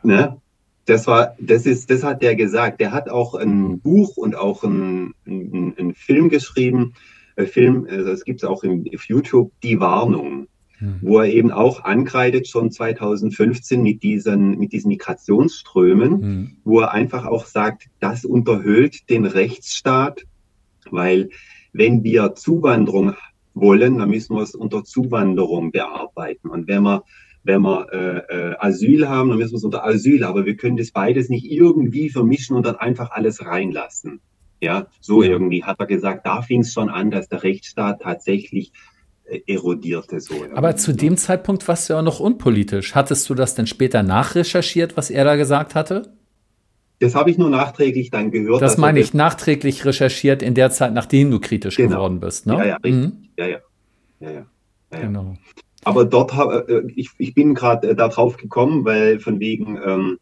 [0.04, 0.42] ne?
[0.90, 2.82] Das war, das ist, das hat der gesagt.
[2.82, 6.94] Der hat auch ein Buch und auch einen ein Film geschrieben.
[7.36, 10.48] Ein Film, also es gibt es auch im, auf YouTube, Die Warnung,
[10.80, 10.96] hm.
[11.02, 16.58] wo er eben auch ankreidet, schon 2015 mit diesen, mit diesen Migrationsströmen, hm.
[16.64, 20.24] wo er einfach auch sagt, das unterhöhlt den Rechtsstaat,
[20.90, 21.30] weil
[21.72, 23.14] wenn wir Zuwanderung
[23.54, 26.50] wollen, dann müssen wir es unter Zuwanderung bearbeiten.
[26.50, 27.04] Und wenn wir
[27.50, 30.78] wenn wir äh, äh, Asyl haben, dann müssen wir es unter Asyl, aber wir können
[30.78, 34.22] das beides nicht irgendwie vermischen und dann einfach alles reinlassen.
[34.62, 38.72] Ja, so irgendwie hat er gesagt, da fing es schon an, dass der Rechtsstaat tatsächlich
[39.24, 40.20] äh, erodierte.
[40.20, 42.94] So aber zu dem Zeitpunkt warst du ja noch unpolitisch.
[42.94, 46.14] Hattest du das denn später nachrecherchiert, was er da gesagt hatte?
[47.00, 48.62] Das habe ich nur nachträglich dann gehört.
[48.62, 51.96] Das meine ich, nachträglich recherchiert in der Zeit, nachdem du kritisch genau.
[51.96, 52.46] geworden bist.
[52.46, 52.54] Ne?
[52.56, 52.94] Ja, ja, richtig.
[52.94, 53.30] Mhm.
[53.38, 53.58] Ja, ja.
[54.20, 54.46] ja, ja.
[54.92, 55.36] ja, Genau.
[55.84, 60.18] Aber dort habe äh, ich, ich bin gerade äh, darauf gekommen, weil von wegen ähm,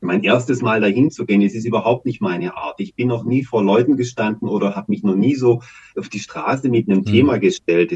[0.00, 2.78] mein erstes Mal dahin zu gehen, es ist überhaupt nicht meine Art.
[2.78, 5.62] Ich bin noch nie vor Leuten gestanden oder habe mich noch nie so
[5.96, 7.06] auf die Straße mit einem mhm.
[7.06, 7.92] Thema gestellt.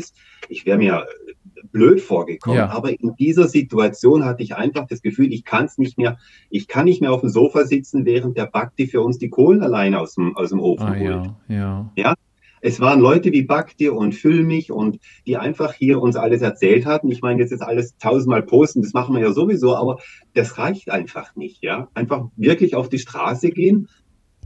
[0.48, 2.59] Ich wäre mir äh, blöd vorgekommen.
[2.59, 2.70] Ja.
[2.70, 6.68] Aber in dieser Situation hatte ich einfach das Gefühl, ich kann es nicht mehr, ich
[6.68, 10.00] kann nicht mehr auf dem Sofa sitzen, während der Bakti für uns die Kohlen alleine
[10.00, 11.00] aus dem, aus dem Ofen ah, holt.
[11.00, 11.92] Ja, ja.
[11.96, 12.14] ja?
[12.61, 17.11] Es waren Leute wie Bakti und Füllmich und die einfach hier uns alles erzählt hatten.
[17.11, 19.99] Ich meine, jetzt ist alles tausendmal posten, das machen wir ja sowieso, aber
[20.35, 21.88] das reicht einfach nicht, ja.
[21.94, 23.88] Einfach wirklich auf die Straße gehen,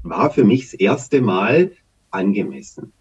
[0.02, 1.72] war für mich das erste Mal
[2.10, 2.92] angemessen.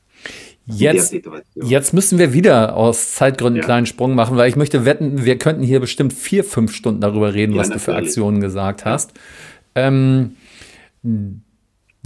[0.66, 1.14] Jetzt,
[1.56, 3.62] jetzt müssen wir wieder aus Zeitgründen ja.
[3.62, 7.02] einen kleinen Sprung machen, weil ich möchte wetten, wir könnten hier bestimmt vier, fünf Stunden
[7.02, 7.86] darüber reden, ja, was natürlich.
[7.86, 9.14] du für Aktionen gesagt hast.
[9.76, 10.38] Ähm,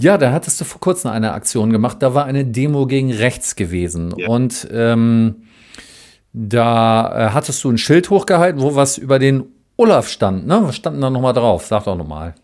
[0.00, 1.98] ja, da hattest du vor kurzem eine Aktion gemacht.
[2.00, 4.14] Da war eine Demo gegen rechts gewesen.
[4.16, 4.28] Ja.
[4.28, 5.42] Und ähm,
[6.32, 9.44] da äh, hattest du ein Schild hochgehalten, wo was über den
[9.76, 10.46] Olaf stand.
[10.46, 10.60] Ne?
[10.62, 11.66] Was stand da nochmal drauf?
[11.66, 12.34] Sag doch nochmal.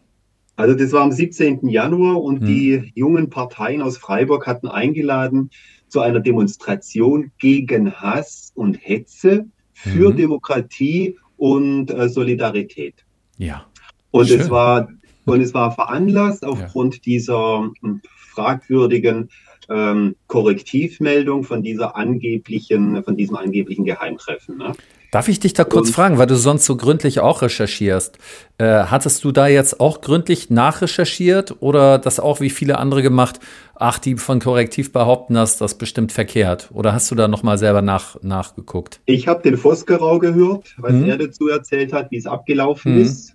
[0.56, 1.68] Also das war am 17.
[1.68, 2.46] Januar und hm.
[2.46, 5.50] die jungen Parteien aus Freiburg hatten eingeladen
[5.88, 10.16] zu einer Demonstration gegen Hass und Hetze für hm.
[10.16, 13.04] Demokratie und äh, Solidarität.
[13.36, 13.66] Ja.
[14.10, 14.40] Und Schön.
[14.40, 14.88] es war
[15.24, 17.00] und es war veranlasst aufgrund ja.
[17.04, 18.00] dieser hm,
[18.34, 19.28] fragwürdigen
[19.68, 24.58] ähm, Korrektivmeldung von dieser angeblichen, von diesem angeblichen Geheimtreffen.
[24.58, 24.72] Ne?
[25.14, 28.18] Darf ich dich da kurz und, fragen, weil du sonst so gründlich auch recherchierst?
[28.58, 33.38] Äh, hattest du da jetzt auch gründlich nachrecherchiert oder das auch wie viele andere gemacht?
[33.76, 36.68] Ach, die von Korrektiv behaupten, dass das bestimmt verkehrt.
[36.72, 39.00] Oder hast du da nochmal selber nach, nachgeguckt?
[39.06, 41.04] Ich habe den Vosgerau gehört, was mhm.
[41.04, 43.02] er dazu erzählt hat, wie es abgelaufen mhm.
[43.02, 43.33] ist.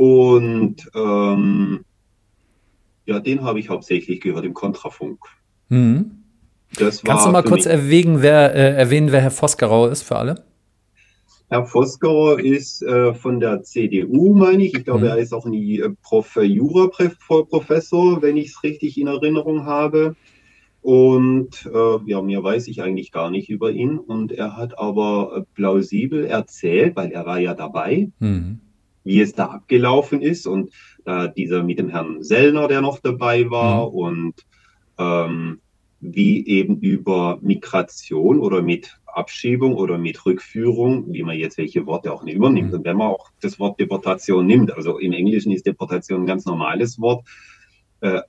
[0.00, 1.84] Und ähm,
[3.04, 5.18] ja, den habe ich hauptsächlich gehört im Kontrafunk.
[5.68, 6.22] Mhm.
[6.74, 10.42] Kannst du mal kurz erwägen, wer, äh, erwähnen, wer Herr Vosgerau ist für alle?
[11.50, 14.72] Herr Vosgerau ist äh, von der CDU, meine ich.
[14.72, 15.06] Ich glaube, mhm.
[15.08, 20.16] er ist auch ein äh, Prof, Jura-Professor, wenn ich es richtig in Erinnerung habe.
[20.80, 23.98] Und äh, ja, mehr weiß ich eigentlich gar nicht über ihn.
[23.98, 28.60] Und er hat aber äh, plausibel erzählt, weil er war ja dabei, mhm.
[29.04, 30.46] Wie es da abgelaufen ist.
[30.46, 30.72] Und
[31.04, 33.94] äh, dieser mit dem Herrn Sellner, der noch dabei war, mhm.
[33.94, 34.34] und
[34.98, 35.60] ähm,
[36.00, 42.12] wie eben über Migration oder mit Abschiebung oder mit Rückführung, wie man jetzt welche Worte
[42.12, 42.68] auch nicht übernimmt.
[42.68, 42.78] Mhm.
[42.78, 46.46] Und wenn man auch das Wort Deportation nimmt, also im Englischen ist Deportation ein ganz
[46.46, 47.26] normales Wort,
[48.00, 48.20] äh,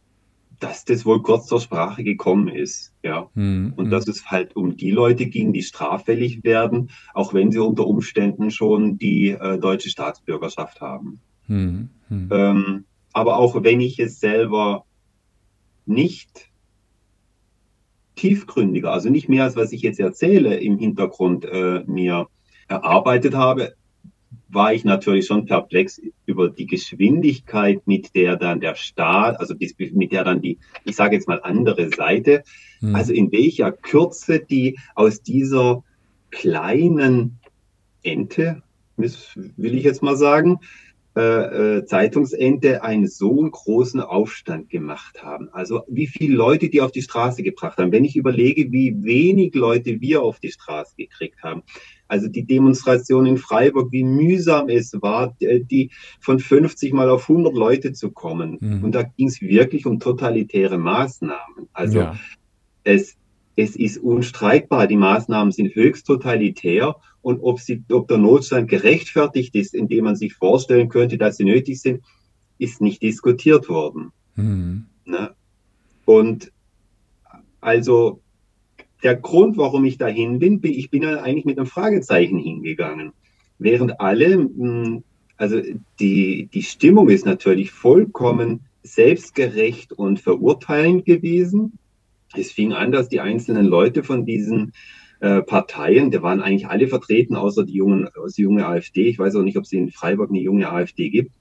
[0.61, 3.29] dass das wohl kurz zur Sprache gekommen ist, ja.
[3.33, 3.73] Mhm.
[3.75, 7.87] Und dass es halt um die Leute ging, die straffällig werden, auch wenn sie unter
[7.87, 11.19] Umständen schon die äh, deutsche Staatsbürgerschaft haben.
[11.47, 11.89] Mhm.
[12.09, 12.29] Mhm.
[12.31, 14.85] Ähm, aber auch wenn ich es selber
[15.87, 16.51] nicht
[18.15, 22.27] tiefgründiger, also nicht mehr als was ich jetzt erzähle, im Hintergrund äh, mir
[22.67, 23.73] erarbeitet habe,
[24.53, 29.55] war ich natürlich schon perplex über die Geschwindigkeit, mit der dann der Staat, also
[29.93, 32.43] mit der dann die, ich sage jetzt mal andere Seite,
[32.79, 32.95] hm.
[32.95, 35.83] also in welcher Kürze die aus dieser
[36.31, 37.39] kleinen
[38.03, 38.63] Ente,
[38.97, 40.59] will ich jetzt mal sagen,
[41.13, 45.49] äh, äh, Zeitungsende einen so großen Aufstand gemacht haben.
[45.51, 47.91] Also wie viele Leute die auf die Straße gebracht haben.
[47.91, 51.63] Wenn ich überlege, wie wenig Leute wir auf die Straße gekriegt haben.
[52.11, 57.53] Also die Demonstration in Freiburg, wie mühsam es war, die von 50 mal auf 100
[57.53, 58.57] Leute zu kommen.
[58.59, 58.83] Mhm.
[58.83, 61.69] Und da ging es wirklich um totalitäre Maßnahmen.
[61.71, 62.19] Also ja.
[62.83, 63.15] es,
[63.55, 69.55] es ist unstreitbar, die Maßnahmen sind höchst totalitär und ob, sie, ob der Notstand gerechtfertigt
[69.55, 72.03] ist, indem man sich vorstellen könnte, dass sie nötig sind,
[72.57, 74.11] ist nicht diskutiert worden.
[74.35, 74.87] Mhm.
[75.05, 75.31] Ne?
[76.03, 76.51] Und
[77.61, 78.19] also
[79.03, 83.11] der Grund, warum ich dahin bin, bin ich bin eigentlich mit einem Fragezeichen hingegangen.
[83.57, 85.03] Während alle, hm,
[85.37, 85.61] also
[85.99, 91.73] die, die Stimmung ist natürlich vollkommen selbstgerecht und verurteilend gewesen.
[92.35, 94.73] Es fing an, dass die einzelnen Leute von diesen
[95.19, 99.07] äh, Parteien, da waren eigentlich alle vertreten, außer die jungen, die junge AfD.
[99.07, 101.31] Ich weiß auch nicht, ob es in Freiburg eine junge AfD gibt.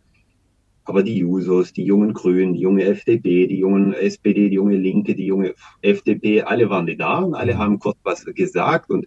[0.84, 5.14] Aber die Jusos, die jungen Grünen, die junge FDP, die jungen SPD, die junge Linke,
[5.14, 8.90] die junge FDP, alle waren da und alle haben kurz was gesagt.
[8.90, 9.06] Und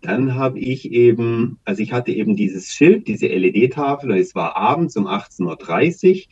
[0.00, 4.56] dann habe ich eben, also ich hatte eben dieses Schild, diese LED-Tafel, und es war
[4.56, 6.22] abends um 18.30 Uhr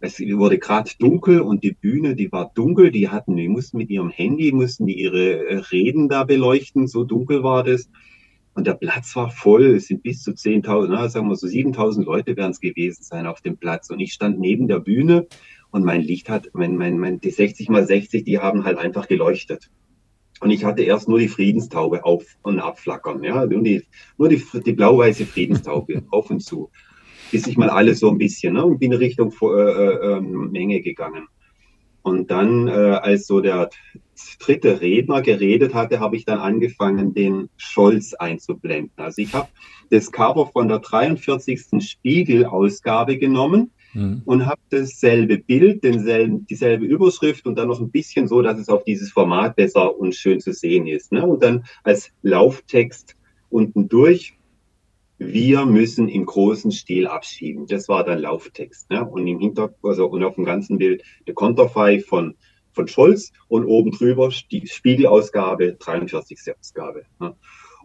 [0.00, 2.90] es wurde gerade dunkel und die Bühne, die war dunkel.
[2.90, 6.86] Die hatten, die mussten mit ihrem Handy, mussten die ihre äh, Reden da beleuchten.
[6.86, 7.90] So dunkel war das.
[8.54, 9.74] Und der Platz war voll.
[9.76, 13.40] Es sind bis zu 10.000, sagen wir so 7.000 Leute werden es gewesen sein auf
[13.40, 13.90] dem Platz.
[13.90, 15.26] Und ich stand neben der Bühne
[15.70, 19.08] und mein Licht hat, mein, mein, mein, die 60 mal 60, die haben halt einfach
[19.08, 19.70] geleuchtet.
[20.40, 23.82] Und ich hatte erst nur die Friedenstaube auf und abflackern, ja, nur die,
[24.16, 26.70] nur die, die blau-weiße Friedenstaube auf und zu
[27.30, 30.80] bis ich mal alles so ein bisschen ne, und bin Richtung äh, äh, ähm, Menge
[30.80, 31.26] gegangen.
[32.02, 33.70] Und dann, äh, als so der
[34.38, 38.92] dritte Redner geredet hatte, habe ich dann angefangen, den Scholz einzublenden.
[38.96, 39.48] Also ich habe
[39.90, 41.80] das Cover von der 43.
[41.80, 44.22] Spiegel-Ausgabe genommen mhm.
[44.24, 48.68] und habe dasselbe Bild, denselben, dieselbe Überschrift und dann noch ein bisschen so, dass es
[48.68, 51.12] auf dieses Format besser und schön zu sehen ist.
[51.12, 51.24] Ne?
[51.24, 53.16] Und dann als Lauftext
[53.50, 54.34] unten durch
[55.22, 57.66] wir müssen im großen Stil abschieben.
[57.66, 58.88] Das war der Lauftext.
[58.88, 59.04] Ne?
[59.04, 62.36] Und im Hintergrund, also und auf dem ganzen Bild der Konterfei von,
[62.72, 66.38] von Scholz und oben drüber die Spiegelausgabe, 43.
[66.58, 67.02] Ausgabe.
[67.20, 67.36] Ne?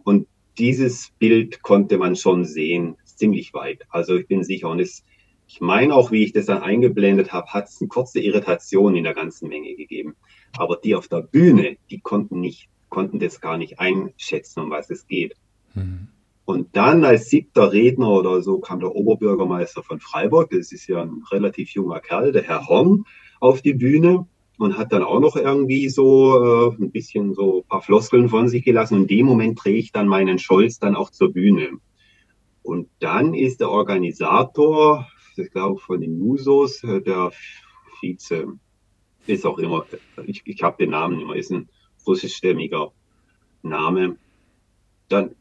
[0.02, 3.82] Und dieses Bild konnte man schon sehen, ziemlich weit.
[3.90, 5.04] Also ich bin sicher, und es,
[5.46, 9.04] ich meine auch, wie ich das dann eingeblendet habe, hat es eine kurze Irritation in
[9.04, 10.16] der ganzen Menge gegeben.
[10.56, 14.88] Aber die auf der Bühne, die konnten nicht, konnten das gar nicht einschätzen, um was
[14.88, 15.34] es geht.
[15.74, 16.08] Mhm.
[16.46, 21.02] Und dann als siebter Redner oder so kam der Oberbürgermeister von Freiburg, das ist ja
[21.02, 23.04] ein relativ junger Kerl, der Herr Horn,
[23.40, 27.68] auf die Bühne und hat dann auch noch irgendwie so äh, ein bisschen so ein
[27.68, 28.94] paar Floskeln von sich gelassen.
[28.94, 31.80] Und in dem Moment drehe ich dann meinen Scholz dann auch zur Bühne.
[32.62, 37.32] Und dann ist der Organisator, ich glaube von den Jusos, äh, der
[38.00, 38.52] Vize,
[39.26, 39.84] ist auch immer,
[40.24, 41.68] ich, ich habe den Namen immer, ist ein
[42.06, 42.92] russischstämmiger
[43.62, 44.16] Name.
[45.08, 45.34] Dann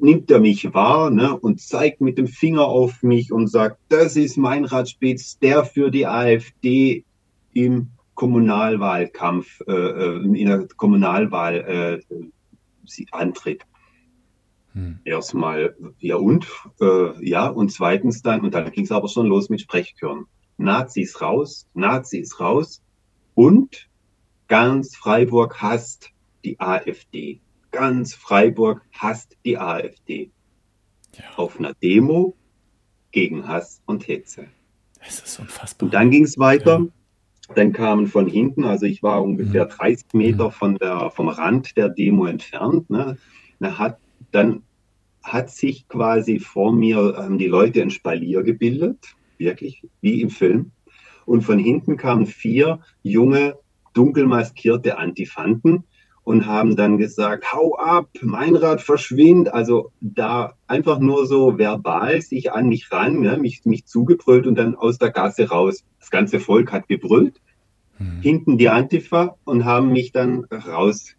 [0.00, 4.16] nimmt er mich wahr ne, und zeigt mit dem Finger auf mich und sagt, das
[4.16, 7.04] ist mein Radspitz, der für die AfD
[7.52, 13.64] im Kommunalwahlkampf, äh, äh in der Kommunalwahl äh, antritt.
[14.72, 14.98] Hm.
[15.04, 16.46] Erstmal, ja und?
[16.80, 20.26] Äh, ja, und zweitens dann, und dann ging es aber schon los mit Sprechchören.
[20.56, 22.82] Nazis raus, Nazis raus
[23.34, 23.88] und
[24.48, 26.10] ganz Freiburg hasst
[26.44, 30.30] die AfD ganz Freiburg hasst die AfD.
[31.14, 31.24] Ja.
[31.36, 32.36] Auf einer Demo
[33.10, 34.46] gegen Hass und Hetze.
[35.04, 35.86] Das ist unfassbar.
[35.86, 36.80] Und dann ging es weiter.
[36.80, 37.54] Ja.
[37.54, 40.18] Dann kamen von hinten, also ich war ungefähr 30 mhm.
[40.18, 40.52] Meter mhm.
[40.52, 42.90] von der, vom Rand der Demo entfernt.
[42.90, 43.16] Ne?
[43.58, 43.98] Dann, hat,
[44.32, 44.62] dann
[45.22, 50.72] hat sich quasi vor mir ähm, die Leute ein Spalier gebildet, wirklich wie im Film.
[51.24, 53.56] Und von hinten kamen vier junge,
[53.94, 55.84] dunkel maskierte Antifanten,
[56.28, 59.54] und haben dann gesagt, hau ab, mein Rad verschwindet.
[59.54, 64.56] Also da einfach nur so verbal sich an mich ran, ja, mich, mich zugebrüllt und
[64.56, 65.84] dann aus der Gasse raus.
[65.98, 67.40] Das ganze Volk hat gebrüllt,
[67.96, 68.20] hm.
[68.20, 71.14] hinten die Antifa und haben mich dann raus,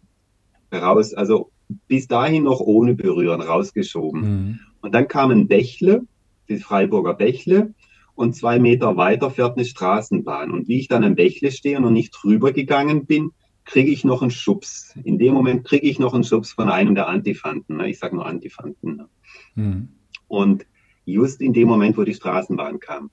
[0.72, 1.50] raus, also
[1.88, 4.22] bis dahin noch ohne Berühren rausgeschoben.
[4.22, 4.60] Hm.
[4.80, 6.02] Und dann kam ein Bächle,
[6.48, 7.74] die Freiburger Bächle,
[8.14, 10.52] und zwei Meter weiter fährt eine Straßenbahn.
[10.52, 13.32] Und wie ich dann am Bächle stehe und noch nicht drüber gegangen bin,
[13.70, 14.96] kriege ich noch einen Schubs.
[15.04, 17.76] In dem Moment kriege ich noch einen Schubs von einem der Antifanten.
[17.76, 17.88] Ne?
[17.88, 18.96] Ich sage nur Antifanten.
[18.96, 19.08] Ne?
[19.54, 19.88] Mhm.
[20.26, 20.66] Und
[21.04, 23.10] just in dem Moment, wo die Straßenbahn kam,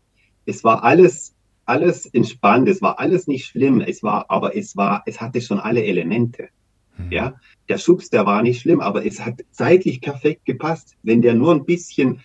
[0.47, 5.03] es war alles, alles entspannt, es war alles nicht schlimm, es war, aber es war,
[5.05, 6.49] es hatte schon alle Elemente.
[6.97, 7.11] Mhm.
[7.11, 7.35] Ja,
[7.69, 10.97] der Schubs, der war nicht schlimm, aber es hat zeitlich perfekt gepasst.
[11.03, 12.21] Wenn der nur ein bisschen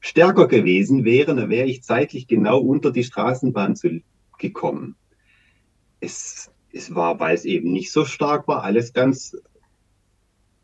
[0.00, 4.00] stärker gewesen wäre, dann wäre ich zeitlich genau unter die Straßenbahn zu,
[4.38, 4.96] gekommen.
[6.00, 9.36] Es, es war, weil es eben nicht so stark war, alles ganz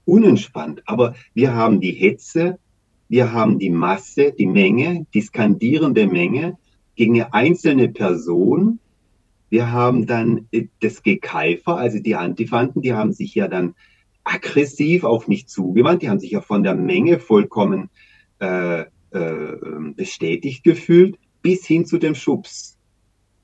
[0.04, 0.82] unentspannt.
[0.86, 2.58] Aber wir haben die Hetze,
[3.08, 6.58] wir haben die Masse, die Menge, die skandierende Menge
[6.96, 8.80] gegen eine einzelne Person.
[9.50, 10.48] Wir haben dann
[10.80, 13.74] das Gekeifer, also die Antifanten, die haben sich ja dann
[14.24, 17.88] aggressiv auf mich zugewandt, die haben sich ja von der Menge vollkommen
[18.40, 18.86] äh, äh,
[19.94, 22.76] bestätigt gefühlt, bis hin zu dem Schubs,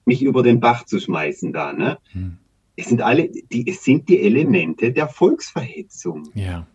[0.05, 1.73] mich über den Bach zu schmeißen da.
[1.73, 1.99] Ne?
[2.13, 2.39] Hm
[2.77, 6.29] es sind alle, die, es sind die Elemente der Volksverhetzung.
[6.35, 6.67] Ja.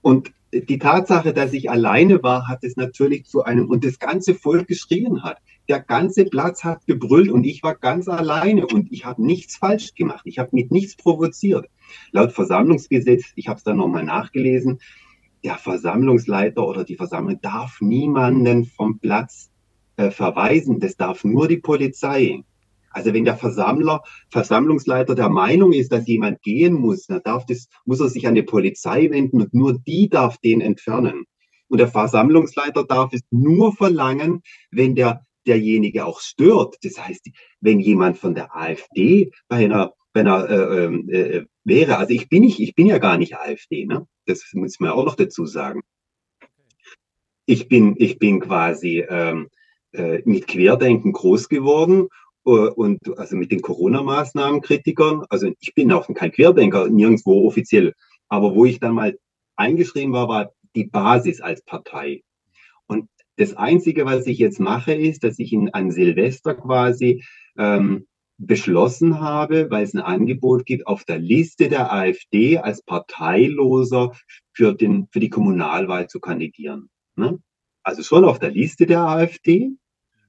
[0.00, 4.34] Und die Tatsache, dass ich alleine war, hat es natürlich zu einem, und das ganze
[4.34, 5.38] Volk geschrien hat.
[5.68, 9.94] Der ganze Platz hat gebrüllt und ich war ganz alleine und ich habe nichts falsch
[9.94, 10.22] gemacht.
[10.24, 11.68] Ich habe mit nichts provoziert.
[12.12, 14.78] Laut Versammlungsgesetz, ich habe es dann nochmal nachgelesen,
[15.44, 19.50] der Versammlungsleiter oder die Versammlung darf niemanden vom Platz
[19.96, 20.80] äh, verweisen.
[20.80, 22.42] Das darf nur die Polizei.
[22.96, 27.68] Also wenn der Versammler, Versammlungsleiter der Meinung ist, dass jemand gehen muss, dann darf das,
[27.84, 31.26] muss er sich an die Polizei wenden und nur die darf den entfernen.
[31.68, 36.76] Und der Versammlungsleiter darf es nur verlangen, wenn der, derjenige auch stört.
[36.82, 37.28] Das heißt,
[37.60, 42.30] wenn jemand von der AfD bei einer, bei einer äh, ähm, äh, wäre, also ich
[42.30, 44.06] bin nicht, ich bin ja gar nicht AfD, ne?
[44.24, 45.82] Das muss man auch noch dazu sagen.
[47.44, 49.50] Ich bin, ich bin quasi ähm,
[49.92, 55.90] äh, mit Querdenken groß geworden äh, und also mit den Corona-Maßnahmen Kritikern, also ich bin
[55.90, 57.92] auch kein Querdenker, nirgendwo offiziell,
[58.28, 59.18] aber wo ich dann mal
[59.56, 62.22] eingeschrieben war, war die Basis als Partei.
[62.86, 67.24] Und das Einzige, was ich jetzt mache, ist, dass ich in, an Silvester quasi
[67.58, 68.06] ähm,
[68.38, 74.12] beschlossen habe, weil es ein Angebot gibt, auf der Liste der AfD als Parteiloser
[74.52, 76.90] für, den, für die Kommunalwahl zu kandidieren.
[77.16, 77.40] Ne?
[77.82, 79.72] Also schon auf der Liste der AfD,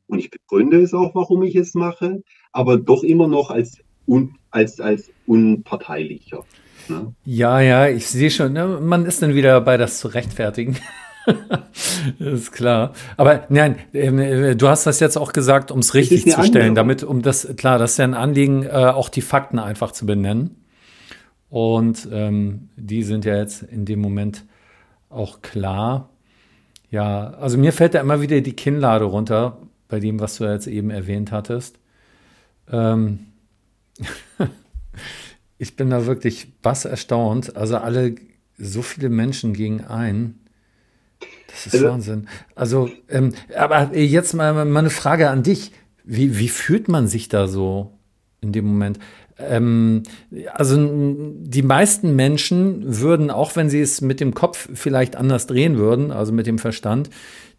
[0.08, 3.78] und ich begründe es auch, warum ich es mache, aber doch immer noch als,
[4.08, 6.44] un, als, als unparteilicher.
[6.90, 7.14] Ne?
[7.26, 8.80] Ja, ja, ich sehe schon, ne?
[8.82, 10.78] man ist dann wieder dabei, das zu rechtfertigen.
[12.20, 12.94] das ist klar.
[13.18, 17.04] Aber nein, äh, du hast das jetzt auch gesagt, um es richtig zu stellen, damit,
[17.04, 20.64] um das, klar, das ist ja ein Anliegen, äh, auch die Fakten einfach zu benennen.
[21.50, 24.46] Und ähm, die sind ja jetzt in dem Moment
[25.10, 26.10] auch klar.
[26.90, 29.58] Ja, also mir fällt da immer wieder die Kinnlade runter,
[29.88, 31.80] bei dem, was du jetzt eben erwähnt hattest.
[32.70, 33.28] Ähm
[35.58, 37.56] ich bin da wirklich was erstaunt.
[37.56, 38.16] Also alle
[38.58, 40.36] so viele Menschen gegen ein.
[41.48, 42.28] Das ist also, Wahnsinn.
[42.56, 45.72] Also, ähm, aber jetzt mal, mal eine Frage an dich.
[46.04, 47.98] Wie, wie fühlt man sich da so
[48.42, 49.00] in dem Moment?
[49.40, 50.04] Ähm,
[50.54, 50.78] also
[51.40, 56.12] die meisten Menschen würden, auch wenn sie es mit dem Kopf vielleicht anders drehen würden,
[56.12, 57.10] also mit dem Verstand,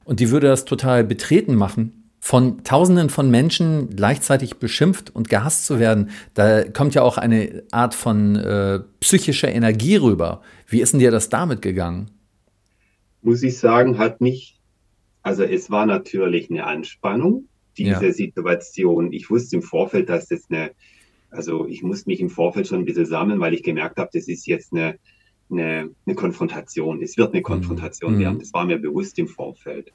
[0.04, 1.97] und die würde das total betreten machen,
[2.28, 7.62] von Tausenden von Menschen gleichzeitig beschimpft und gehasst zu werden, da kommt ja auch eine
[7.70, 10.42] Art von äh, psychischer Energie rüber.
[10.66, 12.10] Wie ist denn dir das damit gegangen?
[13.22, 14.60] Muss ich sagen, hat mich,
[15.22, 17.48] also es war natürlich eine Anspannung,
[17.78, 18.12] diese ja.
[18.12, 19.10] Situation.
[19.10, 20.72] Ich wusste im Vorfeld, dass das eine,
[21.30, 24.28] also ich musste mich im Vorfeld schon ein bisschen sammeln, weil ich gemerkt habe, das
[24.28, 24.98] ist jetzt eine,
[25.50, 27.00] eine, eine Konfrontation.
[27.00, 27.44] Es wird eine mhm.
[27.44, 28.20] Konfrontation mhm.
[28.20, 28.38] werden.
[28.38, 29.94] Das war mir bewusst im Vorfeld.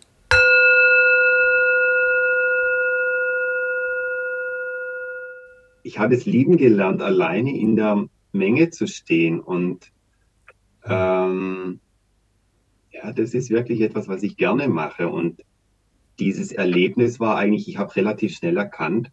[5.83, 9.39] Ich habe es lieben gelernt, alleine in der Menge zu stehen.
[9.39, 9.91] Und
[10.85, 11.79] ähm,
[12.91, 15.09] ja, das ist wirklich etwas, was ich gerne mache.
[15.09, 15.43] Und
[16.19, 19.11] dieses Erlebnis war eigentlich, ich habe relativ schnell erkannt,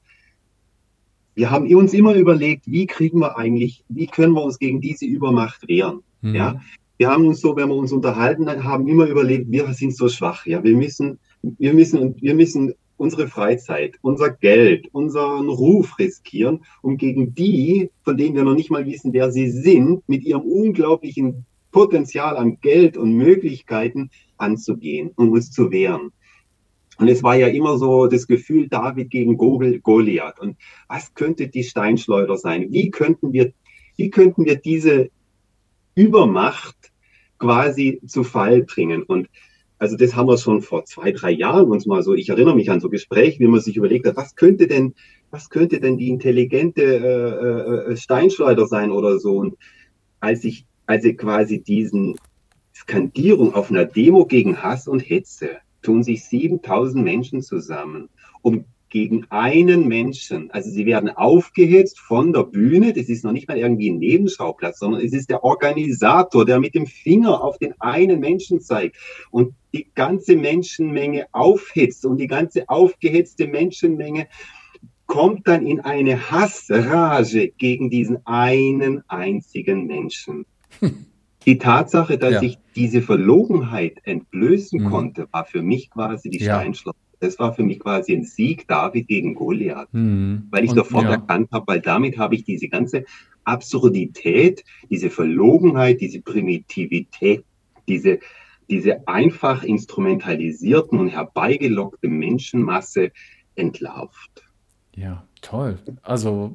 [1.34, 5.06] wir haben uns immer überlegt, wie kriegen wir eigentlich, wie können wir uns gegen diese
[5.06, 6.00] Übermacht wehren?
[6.20, 6.34] Mhm.
[6.34, 6.60] Ja,
[6.96, 10.46] wir haben uns so, wenn wir uns unterhalten haben, immer überlegt, wir sind so schwach.
[10.46, 16.98] Ja, wir müssen, wir müssen, wir müssen unsere Freizeit, unser Geld, unseren Ruf riskieren, um
[16.98, 21.46] gegen die, von denen wir noch nicht mal wissen, wer sie sind, mit ihrem unglaublichen
[21.70, 26.10] Potenzial an Geld und Möglichkeiten anzugehen und uns zu wehren.
[26.98, 30.40] Und es war ja immer so das Gefühl David gegen Goliath.
[30.40, 30.56] Und
[30.88, 32.72] was könnte die Steinschleuder sein?
[32.72, 33.52] Wie könnten wir,
[33.96, 35.10] wie könnten wir diese
[35.94, 36.90] Übermacht
[37.38, 39.04] quasi zu Fall bringen?
[39.04, 39.28] Und
[39.78, 42.70] also das haben wir schon vor zwei, drei Jahren uns mal so, ich erinnere mich
[42.70, 44.94] an so Gespräche, wie man sich überlegt hat, was könnte denn,
[45.30, 49.36] was könnte denn die intelligente äh, äh, Steinschleuder sein oder so.
[49.36, 49.56] Und
[50.20, 52.16] als ich, als ich quasi diesen
[52.74, 58.08] Skandierung auf einer Demo gegen Hass und Hetze, tun sich 7000 Menschen zusammen,
[58.42, 60.50] um gegen einen Menschen.
[60.50, 62.92] Also sie werden aufgehetzt von der Bühne.
[62.92, 66.74] Das ist noch nicht mal irgendwie ein Nebenschauplatz, sondern es ist der Organisator, der mit
[66.74, 68.96] dem Finger auf den einen Menschen zeigt
[69.30, 74.28] und die ganze Menschenmenge aufhetzt und die ganze aufgehetzte Menschenmenge
[75.06, 80.44] kommt dann in eine Hassrage gegen diesen einen einzigen Menschen.
[81.46, 82.42] Die Tatsache, dass ja.
[82.42, 84.90] ich diese Verlogenheit entblößen mhm.
[84.90, 86.60] konnte, war für mich quasi die ja.
[86.60, 90.46] Steinschleuder das war für mich quasi ein Sieg David gegen Goliath, mhm.
[90.50, 91.12] weil ich und, sofort ja.
[91.12, 93.04] erkannt habe, weil damit habe ich diese ganze
[93.44, 97.44] Absurdität, diese Verlogenheit, diese Primitivität,
[97.88, 98.18] diese,
[98.68, 103.10] diese einfach instrumentalisierten und herbeigelockte Menschenmasse
[103.54, 104.44] entlarvt.
[104.94, 105.78] Ja, toll.
[106.02, 106.52] Also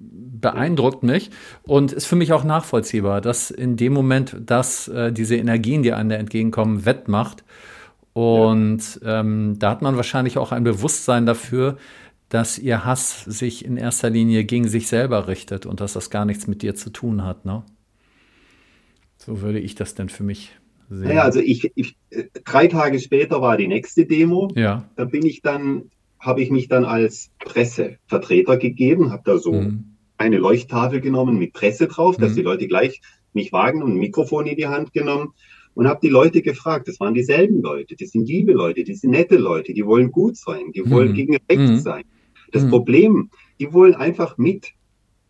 [0.00, 1.30] beeindruckt mich
[1.62, 5.92] und ist für mich auch nachvollziehbar, dass in dem Moment, dass äh, diese Energien, die
[5.92, 7.44] einem entgegenkommen, wettmacht
[8.14, 9.20] und ja.
[9.20, 11.76] ähm, da hat man wahrscheinlich auch ein Bewusstsein dafür,
[12.28, 16.24] dass ihr Hass sich in erster Linie gegen sich selber richtet und dass das gar
[16.24, 17.44] nichts mit dir zu tun hat.
[17.44, 17.64] Ne?
[19.18, 20.52] So würde ich das denn für mich
[20.88, 21.08] sehen.
[21.08, 21.96] Naja, also ich, ich
[22.44, 24.48] drei Tage später war die nächste Demo.
[24.54, 24.88] Ja.
[24.96, 25.90] Da bin ich dann,
[26.20, 29.96] habe ich mich dann als Pressevertreter gegeben, habe da so mhm.
[30.18, 32.36] eine Leuchttafel genommen mit Presse drauf, dass mhm.
[32.36, 33.00] die Leute gleich
[33.32, 35.34] mich wagen und ein Mikrofon in die Hand genommen
[35.74, 36.88] und habe die Leute gefragt.
[36.88, 40.36] Das waren dieselben Leute, das sind liebe Leute, das sind nette Leute, die wollen gut
[40.36, 41.14] sein, die wollen mhm.
[41.14, 41.78] gegen Recht mhm.
[41.78, 42.04] sein.
[42.52, 42.70] Das mhm.
[42.70, 44.72] Problem, die wollen einfach mit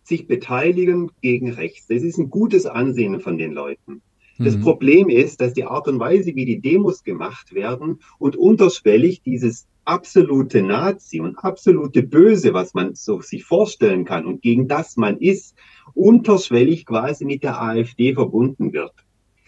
[0.03, 1.87] sich beteiligen gegen rechts.
[1.89, 4.03] Das ist ein gutes Ansehen von den Leuten.
[4.39, 4.63] Das mhm.
[4.63, 9.67] Problem ist, dass die Art und Weise, wie die Demos gemacht werden und unterschwellig dieses
[9.85, 15.19] absolute Nazi und absolute Böse, was man so sich vorstellen kann und gegen das man
[15.19, 15.55] ist,
[15.95, 18.93] unterschwellig quasi mit der AfD verbunden wird.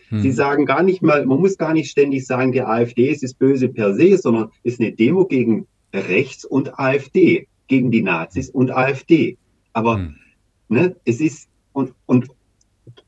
[0.08, 0.20] Hm.
[0.20, 3.34] Sie sagen gar nicht mal, man muss gar nicht ständig sagen, die AfD ist das
[3.34, 8.70] Böse per se, sondern ist eine Demo gegen rechts und AfD, gegen die Nazis und
[8.70, 9.36] AfD.
[9.72, 10.14] Aber hm.
[10.68, 12.28] ne, es ist, und, und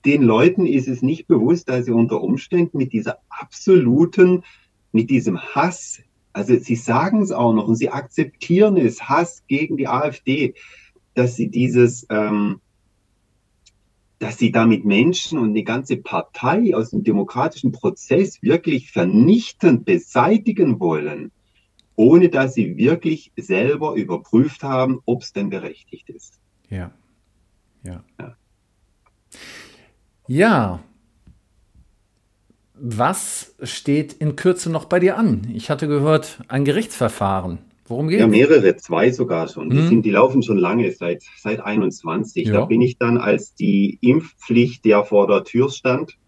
[0.05, 4.43] den Leuten ist es nicht bewusst, dass sie unter Umständen mit dieser absoluten,
[4.93, 6.01] mit diesem Hass,
[6.33, 10.55] also sie sagen es auch noch und sie akzeptieren es, Hass gegen die AfD,
[11.15, 12.61] dass sie dieses, ähm,
[14.19, 20.81] dass sie damit Menschen und eine ganze Partei aus dem demokratischen Prozess wirklich vernichtend beseitigen
[20.81, 21.31] wollen,
[21.95, 26.41] ohne dass sie wirklich selber überprüft haben, ob es denn berechtigt ist.
[26.69, 26.91] Ja.
[27.85, 28.05] Ja.
[28.19, 28.37] Ja.
[30.27, 30.81] ja.
[32.81, 35.49] Was steht in Kürze noch bei dir an?
[35.53, 37.59] Ich hatte gehört, ein Gerichtsverfahren.
[37.89, 38.21] Worum geht es?
[38.21, 39.71] Ja, mehrere, zwei sogar schon.
[39.71, 39.89] Die, hm.
[39.89, 42.47] sind, die laufen schon lange, seit, seit 21.
[42.47, 42.53] Ja.
[42.53, 46.19] Da bin ich dann, als die Impfpflicht ja vor der Tür stand,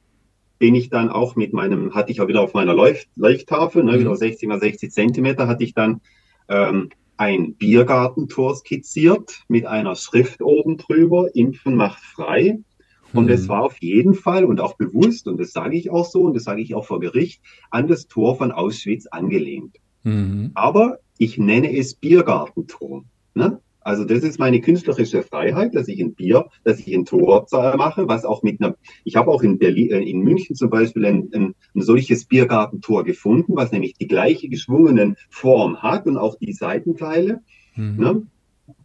[0.59, 3.93] bin ich dann auch mit meinem, hatte ich ja wieder auf meiner Leucht, Leuchttafel, ne,
[3.93, 4.01] mhm.
[4.01, 6.01] wieder 60 mal 60 Zentimeter, hatte ich dann
[6.49, 12.59] ähm, ein Biergartentor skizziert mit einer Schrift oben drüber, Impfen macht frei.
[13.13, 13.31] Und mhm.
[13.31, 16.35] es war auf jeden Fall und auch bewusst, und das sage ich auch so, und
[16.35, 19.77] das sage ich auch vor Gericht, an das Tor von Auschwitz angelehnt.
[20.05, 20.53] Mhm.
[20.55, 23.05] Aber ich nenne es Biergartentor.
[23.35, 23.61] Ne?
[23.83, 28.09] Also das ist meine künstlerische Freiheit, dass ich ein Bier, dass ich ein Tor mache,
[28.09, 31.29] was auch mit einer, ich habe auch in Berlin, äh, in München zum Beispiel ein,
[31.35, 36.55] ein, ein solches Biergartentor gefunden, was nämlich die gleiche geschwungenen Form hat und auch die
[36.55, 37.43] Seitenteile.
[37.77, 37.97] Mhm.
[37.99, 38.23] Ne?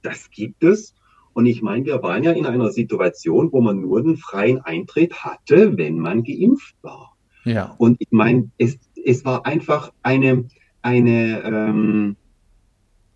[0.01, 0.93] Das gibt es.
[1.31, 5.23] Und ich meine, wir waren ja in einer Situation, wo man nur den freien Eintritt
[5.23, 7.15] hatte, wenn man geimpft war.
[7.45, 7.75] Ja.
[7.77, 10.49] Und ich meine, es, es war einfach eine,
[10.81, 12.17] eine, ähm,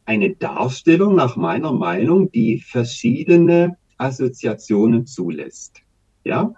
[0.09, 5.83] eine Darstellung nach meiner Meinung, die verschiedene Assoziationen zulässt.
[6.23, 6.55] Ja,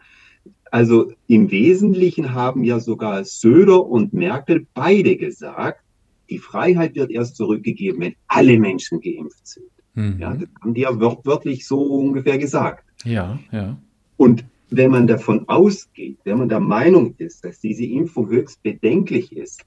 [0.71, 5.81] also im Wesentlichen haben ja sogar Söder und Merkel beide gesagt,
[6.29, 9.65] die Freiheit wird erst zurückgegeben, wenn alle Menschen geimpft sind.
[9.95, 10.17] Mhm.
[10.17, 12.85] Ja, das haben die ja wörtlich so ungefähr gesagt.
[13.03, 13.77] Ja, ja.
[14.15, 19.35] Und wenn man davon ausgeht, wenn man der Meinung ist, dass diese Impfung höchst bedenklich
[19.35, 19.65] ist,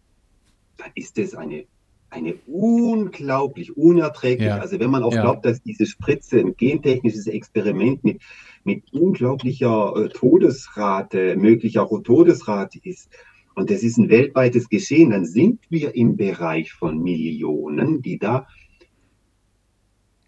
[0.78, 1.66] dann ist es eine
[2.14, 4.48] eine unglaublich unerträglich.
[4.48, 4.58] Ja.
[4.58, 5.22] Also wenn man auch ja.
[5.22, 8.22] glaubt, dass diese Spritze ein gentechnisches Experiment mit,
[8.64, 13.10] mit unglaublicher äh, Todesrate, möglicher Todesrate ist,
[13.56, 18.48] und das ist ein weltweites Geschehen, dann sind wir im Bereich von Millionen, die da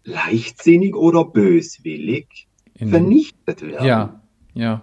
[0.05, 3.85] leichtsinnig oder böswillig In, vernichtet werden.
[3.85, 4.21] Ja,
[4.53, 4.81] ja.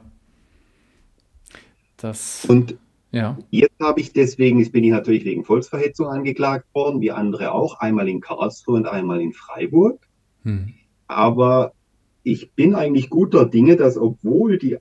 [1.96, 2.44] Das.
[2.44, 2.76] Und
[3.15, 3.39] ja.
[3.51, 7.79] Jetzt habe ich deswegen, jetzt bin ich natürlich wegen Volksverhetzung angeklagt worden, wie andere auch,
[7.79, 10.01] einmal in Karlsruhe und einmal in Freiburg.
[10.43, 10.75] Hm.
[11.07, 11.73] Aber
[12.25, 14.79] ich bin eigentlich guter Dinge, dass obwohl die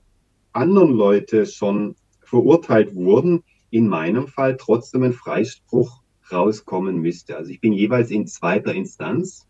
[0.52, 7.36] anderen Leute schon verurteilt wurden, in meinem Fall trotzdem ein Freispruch rauskommen müsste.
[7.36, 9.46] Also ich bin jeweils in zweiter Instanz.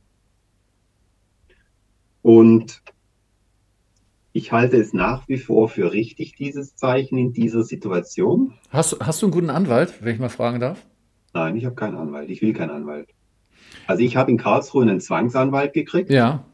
[2.21, 2.83] Und
[4.37, 8.53] ich halte es nach wie vor für richtig, dieses Zeichen in dieser Situation.
[8.69, 10.85] Hast, hast du einen guten Anwalt, wenn ich mal fragen darf?
[11.33, 12.29] Nein, ich habe keinen Anwalt.
[12.31, 13.09] Ich will keinen Anwalt.
[13.87, 16.11] Also ich habe in Karlsruhe einen Zwangsanwalt gekriegt.
[16.11, 16.45] Ja.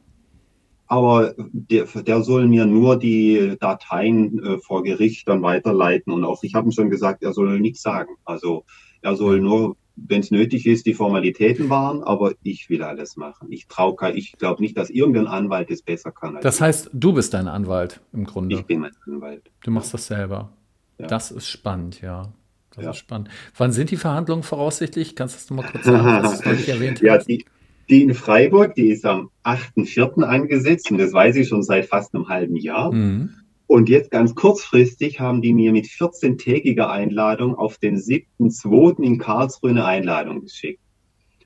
[0.88, 6.12] Aber der, der soll mir nur die Dateien äh, vor Gericht dann weiterleiten.
[6.12, 8.10] Und auch ich habe ihm schon gesagt, er soll nichts sagen.
[8.26, 8.64] Also
[9.00, 13.50] er soll nur wenn es nötig ist, die Formalitäten waren, aber ich will alles machen.
[13.50, 16.38] Ich traue ich glaube nicht, dass irgendein Anwalt es besser kann.
[16.40, 16.60] das ich.
[16.62, 18.56] heißt, du bist dein Anwalt im Grunde.
[18.56, 19.50] Ich bin mein Anwalt.
[19.62, 20.52] Du machst das selber.
[20.98, 21.06] Ja.
[21.06, 22.32] Das ist spannend, ja.
[22.74, 22.90] Das ja.
[22.90, 23.28] ist spannend.
[23.56, 25.16] Wann sind die Verhandlungen voraussichtlich?
[25.16, 27.00] Kannst du das nochmal kurz sagen, was du nicht erwähnt?
[27.00, 27.44] Ja, die,
[27.88, 30.22] die in Freiburg, die ist am 8.4.
[30.22, 32.92] angesetzt und das weiß ich schon seit fast einem halben Jahr.
[32.92, 33.30] Mhm.
[33.70, 39.00] Und jetzt ganz kurzfristig haben die mir mit 14-tägiger Einladung auf den 7.2.
[39.00, 40.80] in Karlsruhe eine Einladung geschickt.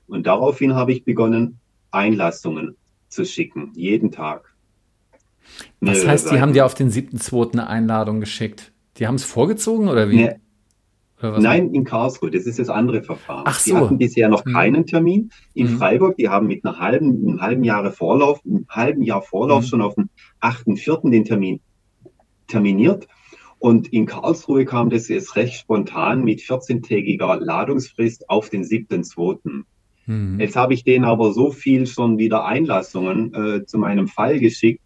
[0.07, 1.59] Und daraufhin habe ich begonnen,
[1.91, 2.77] Einlassungen
[3.09, 4.55] zu schicken, jeden Tag.
[5.81, 7.51] Was heißt, die haben dir auf den 7.2.
[7.51, 8.73] eine Einladung geschickt?
[8.97, 10.23] Die haben es vorgezogen oder wie?
[10.23, 10.35] Nee.
[11.19, 12.31] Oder Nein, in Karlsruhe.
[12.31, 13.43] Das ist das andere Verfahren.
[13.45, 13.69] Ach so.
[13.69, 14.53] Die hatten bisher noch hm.
[14.53, 15.29] keinen Termin.
[15.53, 15.77] In hm.
[15.77, 19.69] Freiburg, die haben mit einer halben, einem halben Jahre Vorlauf, einem halben Jahr Vorlauf hm.
[19.69, 20.09] schon auf den
[20.41, 21.11] 8.4.
[21.11, 21.59] den Termin
[22.47, 23.07] terminiert.
[23.59, 29.63] Und in Karlsruhe kam das jetzt recht spontan mit 14-tägiger Ladungsfrist auf den 7.2.
[30.05, 30.39] Mhm.
[30.39, 34.81] Jetzt habe ich denen aber so viel schon wieder Einlassungen äh, zu meinem Fall geschickt.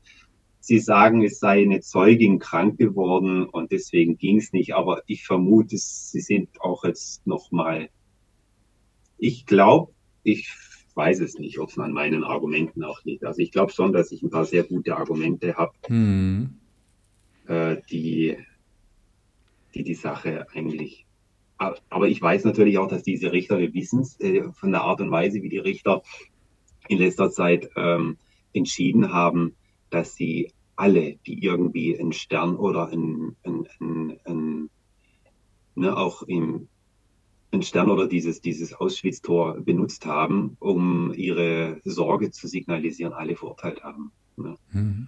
[0.62, 4.76] Sie sagen, es sei eine Zeugin krank geworden und deswegen ging es nicht.
[4.76, 7.90] Aber ich vermute, sie sind auch jetzt nochmal.
[9.18, 9.92] Ich glaube,
[10.24, 10.54] ich
[10.94, 13.26] weiß es nicht, ob es an meinen Argumenten auch liegt.
[13.26, 15.74] Also ich glaube schon, dass ich ein paar sehr gute Argumente habe.
[15.90, 16.59] Mhm
[17.50, 18.38] äh, die,
[19.74, 21.06] die die Sache eigentlich.
[21.58, 25.02] Aber ich weiß natürlich auch, dass diese Richter, wir wissen es äh, von der Art
[25.02, 26.04] und Weise, wie die Richter
[26.88, 28.18] in letzter Zeit ähm,
[28.54, 29.56] entschieden haben,
[29.90, 34.70] dass sie alle, die irgendwie einen Stern oder ein, ein, ein, ein
[35.76, 36.70] ne, auch im
[37.52, 43.84] ein Stern oder dieses, dieses Auschwitz-Tor benutzt haben, um ihre Sorge zu signalisieren, alle verurteilt
[43.84, 44.12] haben.
[44.38, 44.56] Ne?
[44.72, 45.08] Mhm.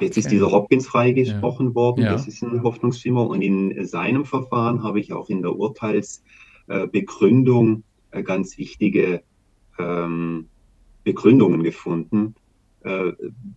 [0.00, 1.74] Jetzt ist dieser Hopkins freigesprochen ja.
[1.74, 2.12] worden, ja.
[2.12, 3.26] das ist ein Hoffnungsschimmer.
[3.26, 9.22] Und in seinem Verfahren habe ich auch in der Urteilsbegründung äh, ganz wichtige
[9.78, 10.48] ähm,
[11.04, 12.34] Begründungen gefunden,
[12.82, 13.12] äh,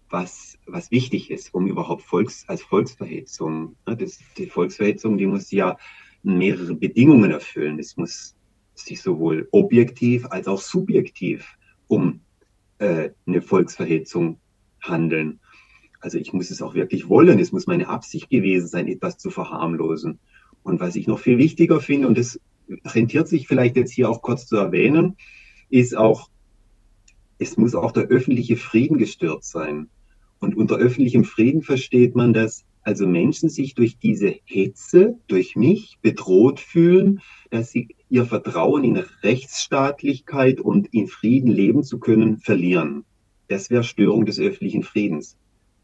[0.10, 5.52] was, was wichtig ist, um überhaupt Volks, als Volksverhetzung, ne, das, die Volksverhetzung, die muss
[5.52, 5.78] ja
[6.24, 7.80] mehrere Bedingungen erfüllen.
[7.80, 8.36] Es muss
[8.76, 11.58] sich sowohl objektiv als auch subjektiv
[11.88, 12.22] um
[12.80, 14.40] äh, eine Volksverhetzung
[14.82, 15.40] handeln.
[16.00, 17.40] Also ich muss es auch wirklich wollen.
[17.40, 20.20] Es muss meine Absicht gewesen sein, etwas zu verharmlosen.
[20.64, 22.40] Und was ich noch viel wichtiger finde, und das
[22.86, 25.16] rentiert sich vielleicht jetzt hier auch kurz zu erwähnen,
[25.70, 26.30] ist auch,
[27.40, 29.90] es muss auch der öffentliche Frieden gestört sein.
[30.40, 35.98] Und unter öffentlichem Frieden versteht man, dass also Menschen sich durch diese Hetze, durch mich
[36.02, 37.20] bedroht fühlen,
[37.50, 43.04] dass sie ihr Vertrauen in Rechtsstaatlichkeit und in Frieden leben zu können, verlieren.
[43.50, 45.38] Das wäre Störung des öffentlichen Friedens.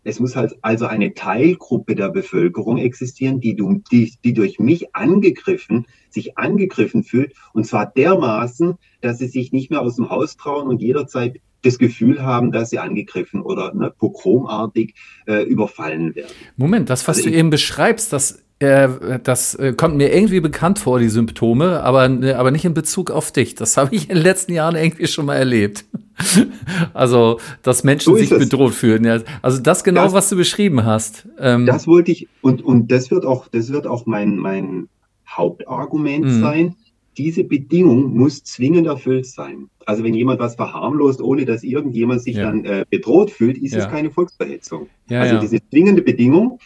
[0.04, 3.56] Es muss halt also eine Teilgruppe der Bevölkerung existieren, die,
[3.92, 9.72] die, die durch mich angegriffen, sich angegriffen fühlt, und zwar dermaßen, dass sie sich nicht
[9.72, 13.92] mehr aus dem Haus trauen und jederzeit das Gefühl haben, dass sie angegriffen oder ne,
[13.98, 14.96] pogromartig
[15.28, 16.34] äh, überfallen werden.
[16.58, 20.80] Moment, das, was also du eben beschreibst, das äh, das äh, kommt mir irgendwie bekannt
[20.80, 23.56] vor, die Symptome, aber, äh, aber nicht in Bezug auf dich.
[23.56, 25.86] Das habe ich in den letzten Jahren irgendwie schon mal erlebt.
[26.94, 28.40] also, dass Menschen so sich es.
[28.40, 29.04] bedroht fühlen.
[29.04, 29.20] Ja.
[29.42, 31.28] Also das genau, das, was du beschrieben hast.
[31.40, 34.88] Ähm, das wollte ich, und, und das wird auch, das wird auch mein, mein
[35.28, 36.42] Hauptargument mhm.
[36.42, 36.76] sein.
[37.18, 39.70] Diese Bedingung muss zwingend erfüllt sein.
[39.86, 42.46] Also wenn jemand was verharmlost, ohne dass irgendjemand sich ja.
[42.46, 43.80] dann äh, bedroht fühlt, ist ja.
[43.80, 44.88] es keine Volksverhetzung.
[45.10, 46.60] Ja, also diese zwingende Bedingung.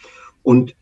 [0.43, 0.75] Und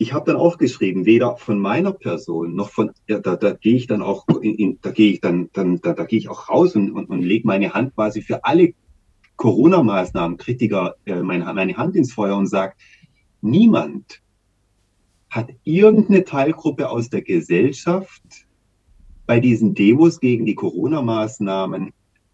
[0.00, 3.74] ich habe dann auch geschrieben, weder von meiner Person noch von, ja, da, da gehe
[3.74, 6.48] ich dann auch, in, in, da gehe ich dann, dann da, da gehe ich auch
[6.48, 8.74] raus und, und, und lege meine Hand quasi für alle
[9.36, 12.74] Corona-Maßnahmen, Kritiker, äh, meine, meine Hand ins Feuer und sage,
[13.40, 14.22] niemand
[15.30, 18.22] hat irgendeine Teilgruppe aus der Gesellschaft
[19.26, 21.92] bei diesen Demos gegen die Corona-Maßnahmen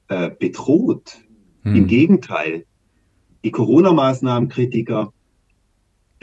[0.09, 1.19] äh, bedroht.
[1.63, 1.77] Hm.
[1.77, 2.67] Im Gegenteil,
[3.43, 5.13] die Corona-Maßnahmen-Kritiker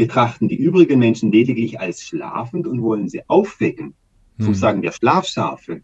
[0.02, 3.94] betrachten die übrigen Menschen lediglich als schlafend und wollen sie aufwecken.
[4.40, 4.54] So hm.
[4.56, 5.84] sagen wir Schlafschafe.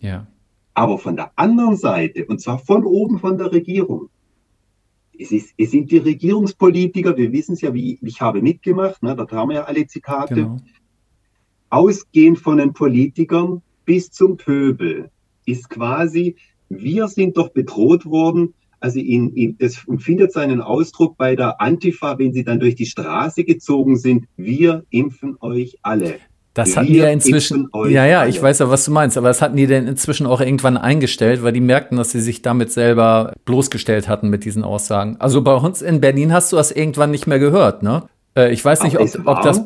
[0.00, 0.26] Ja.
[0.74, 4.08] Aber von der anderen Seite, und zwar von oben von der Regierung,
[5.16, 9.14] es, ist, es sind die Regierungspolitiker, wir wissen es ja, wie ich habe mitgemacht, ne,
[9.14, 10.56] dort haben wir ja alle Zitate, genau.
[11.70, 15.08] ausgehend von den Politikern bis zum Pöbel,
[15.46, 16.34] ist quasi,
[16.68, 22.18] wir sind doch bedroht worden, also in, in, das findet seinen Ausdruck bei der Antifa,
[22.18, 24.26] wenn sie dann durch die Straße gezogen sind.
[24.36, 26.16] Wir impfen euch alle.
[26.54, 27.68] Das hatten die ja inzwischen.
[27.88, 30.40] Ja, ja, ich weiß ja, was du meinst, aber das hatten die denn inzwischen auch
[30.40, 35.16] irgendwann eingestellt, weil die merkten, dass sie sich damit selber bloßgestellt hatten mit diesen Aussagen.
[35.18, 38.02] Also bei uns in Berlin hast du das irgendwann nicht mehr gehört, ne?
[38.36, 39.62] Äh, ich weiß nicht, ob, ob das.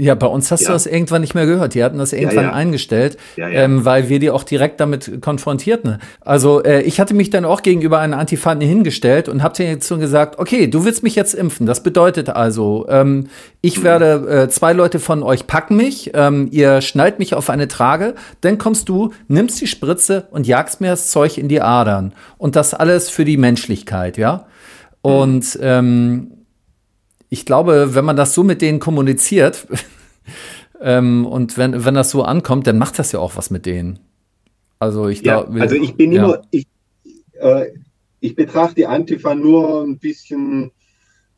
[0.00, 0.68] Ja, bei uns hast ja.
[0.68, 1.74] du das irgendwann nicht mehr gehört.
[1.74, 2.52] Die hatten das irgendwann ja, ja.
[2.52, 5.98] eingestellt, ähm, weil wir die auch direkt damit konfrontierten.
[6.20, 9.88] Also äh, ich hatte mich dann auch gegenüber einer Antifanten hingestellt und habe dir jetzt
[9.88, 11.66] so gesagt, okay, du willst mich jetzt impfen.
[11.66, 13.26] Das bedeutet also, ähm,
[13.60, 13.82] ich mhm.
[13.82, 18.14] werde, äh, zwei Leute von euch packen mich, ähm, ihr schnallt mich auf eine Trage,
[18.40, 22.12] dann kommst du, nimmst die Spritze und jagst mir das Zeug in die Adern.
[22.36, 24.46] Und das alles für die Menschlichkeit, ja?
[25.02, 25.10] Mhm.
[25.10, 26.37] Und ähm,
[27.28, 29.66] ich glaube, wenn man das so mit denen kommuniziert
[30.80, 33.98] ähm, und wenn, wenn das so ankommt, dann macht das ja auch was mit denen.
[34.78, 35.56] Also ich glaube.
[35.56, 36.24] Ja, also ich bin ja.
[36.24, 36.66] immer, ich,
[37.40, 37.66] äh,
[38.20, 40.70] ich betrachte die Antifa nur ein bisschen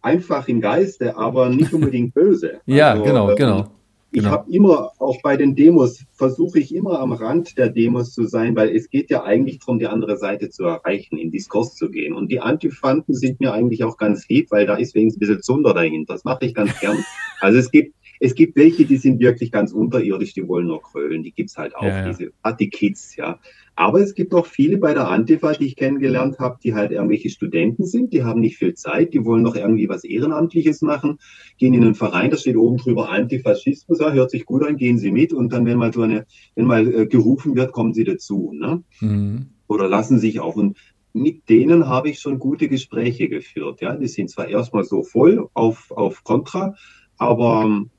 [0.02, 2.60] einfach im Geiste, aber nicht unbedingt böse.
[2.66, 3.70] ja, also, genau, ähm, genau.
[4.12, 4.32] Ich genau.
[4.32, 8.56] habe immer, auch bei den Demos, versuche ich immer am Rand der Demos zu sein,
[8.56, 12.14] weil es geht ja eigentlich darum, die andere Seite zu erreichen, in Diskurs zu gehen.
[12.14, 15.42] Und die Antifanten sind mir eigentlich auch ganz lieb, weil da ist wenigstens ein bisschen
[15.42, 16.14] Zunder dahinter.
[16.14, 17.04] Das mache ich ganz gern.
[17.42, 21.22] Also es gibt, es gibt welche, die sind wirklich ganz unterirdisch, die wollen nur krölen.
[21.22, 22.08] Die gibt's halt auch, ja, ja.
[22.08, 23.40] diese Party-Kids, ja.
[23.76, 27.30] Aber es gibt auch viele bei der Antifa, die ich kennengelernt habe, die halt irgendwelche
[27.30, 31.18] Studenten sind, die haben nicht viel Zeit, die wollen noch irgendwie was Ehrenamtliches machen,
[31.56, 34.98] gehen in einen Verein, da steht oben drüber Antifaschismus, ja, hört sich gut an, gehen
[34.98, 38.04] sie mit und dann, wenn mal so eine, wenn mal äh, gerufen wird, kommen sie
[38.04, 38.82] dazu, ne?
[39.00, 39.46] Mhm.
[39.66, 40.56] Oder lassen sich auch.
[40.56, 40.76] Und
[41.14, 43.96] mit denen habe ich schon gute Gespräche geführt, ja.
[43.96, 46.74] Die sind zwar erstmal so voll auf, auf Kontra,
[47.16, 47.90] aber ähm,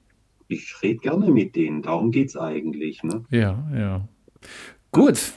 [0.51, 3.23] ich rede gerne mit denen, darum geht es eigentlich, ne?
[3.29, 4.07] Ja, ja.
[4.91, 5.33] Gut,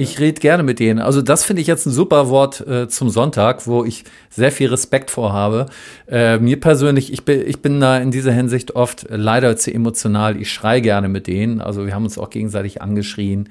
[0.00, 0.98] ich rede gerne mit denen.
[0.98, 4.70] Also das finde ich jetzt ein super Wort äh, zum Sonntag, wo ich sehr viel
[4.70, 5.66] Respekt vorhabe.
[6.08, 10.40] Äh, mir persönlich, ich bin, ich bin da in dieser Hinsicht oft leider zu emotional.
[10.40, 11.60] Ich schreie gerne mit denen.
[11.60, 13.50] Also wir haben uns auch gegenseitig angeschrien.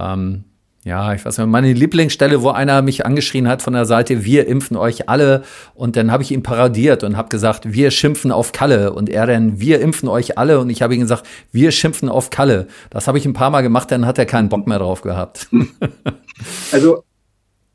[0.00, 0.44] Ähm,
[0.88, 4.46] Ja, ich weiß nicht, meine Lieblingsstelle, wo einer mich angeschrien hat von der Seite, wir
[4.46, 5.42] impfen euch alle.
[5.74, 8.94] Und dann habe ich ihn paradiert und habe gesagt, wir schimpfen auf Kalle.
[8.94, 10.58] Und er dann, wir impfen euch alle.
[10.58, 12.68] Und ich habe ihm gesagt, wir schimpfen auf Kalle.
[12.88, 15.48] Das habe ich ein paar Mal gemacht, dann hat er keinen Bock mehr drauf gehabt.
[16.70, 17.02] Also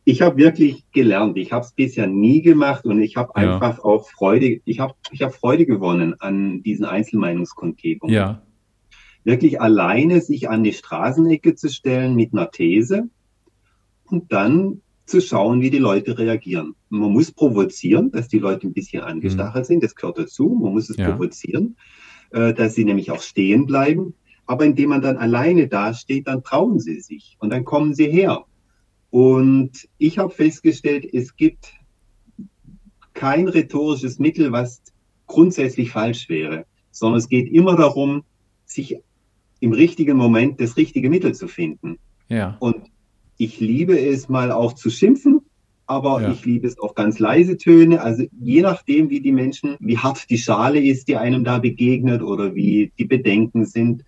[0.06, 1.38] ich habe wirklich gelernt.
[1.38, 3.56] Ich habe es bisher nie gemacht und ich habe ja.
[3.56, 8.16] einfach auch Freude, ich habe ich hab Freude gewonnen an diesen Einzelmeinungskundgebungen.
[8.16, 8.42] Ja.
[9.24, 13.10] Wirklich alleine sich an die Straßenecke zu stellen mit einer These
[14.06, 16.76] und dann zu schauen, wie die Leute reagieren.
[16.90, 19.68] Man muss provozieren, dass die Leute ein bisschen angestachelt mhm.
[19.68, 20.58] sind, das gehört dazu.
[20.62, 21.10] Man muss es ja.
[21.10, 21.76] provozieren,
[22.32, 24.14] äh, dass sie nämlich auch stehen bleiben.
[24.46, 28.46] Aber indem man dann alleine dasteht, dann trauen sie sich und dann kommen sie her.
[29.10, 31.74] Und ich habe festgestellt, es gibt
[33.14, 34.82] kein rhetorisches Mittel, was
[35.28, 38.24] grundsätzlich falsch wäre, sondern es geht immer darum,
[38.66, 38.98] sich
[39.64, 41.98] im richtigen Moment das richtige Mittel zu finden.
[42.28, 42.58] Ja.
[42.60, 42.76] Und
[43.38, 45.40] ich liebe es mal auch zu schimpfen,
[45.86, 46.32] aber ja.
[46.34, 48.02] ich liebe es auch ganz leise Töne.
[48.02, 52.22] Also je nachdem, wie die Menschen, wie hart die Schale ist, die einem da begegnet
[52.22, 54.04] oder wie die Bedenken sind,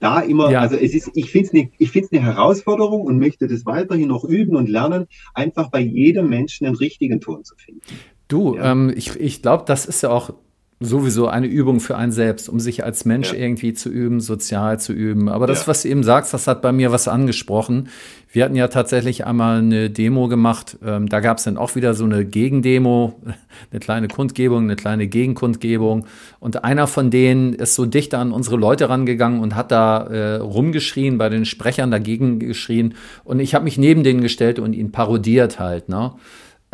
[0.00, 0.60] da immer, ja.
[0.60, 4.24] also es ist, ich finde es eine, ich eine Herausforderung und möchte das weiterhin noch
[4.24, 7.80] üben und lernen, einfach bei jedem Menschen den richtigen Ton zu finden.
[8.26, 8.72] Du, ja.
[8.72, 10.34] ähm, ich, ich glaube, das ist ja auch
[10.78, 13.38] sowieso eine Übung für einen selbst, um sich als Mensch ja.
[13.38, 15.30] irgendwie zu üben, sozial zu üben.
[15.30, 15.68] Aber das, ja.
[15.68, 17.88] was du eben sagst, das hat bei mir was angesprochen.
[18.30, 20.76] Wir hatten ja tatsächlich einmal eine Demo gemacht.
[20.84, 23.18] Ähm, da gab es dann auch wieder so eine Gegendemo,
[23.70, 26.06] eine kleine Kundgebung, eine kleine Gegenkundgebung.
[26.40, 30.36] Und einer von denen ist so dicht an unsere Leute rangegangen und hat da äh,
[30.36, 32.96] rumgeschrien, bei den Sprechern dagegen geschrien.
[33.24, 35.88] Und ich habe mich neben denen gestellt und ihn parodiert halt.
[35.88, 36.12] Ne?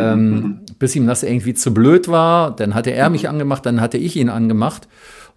[0.03, 0.61] Ähm, mhm.
[0.79, 2.55] bis ihm das irgendwie zu blöd war.
[2.55, 4.89] Dann hatte er mich angemacht, dann hatte ich ihn angemacht.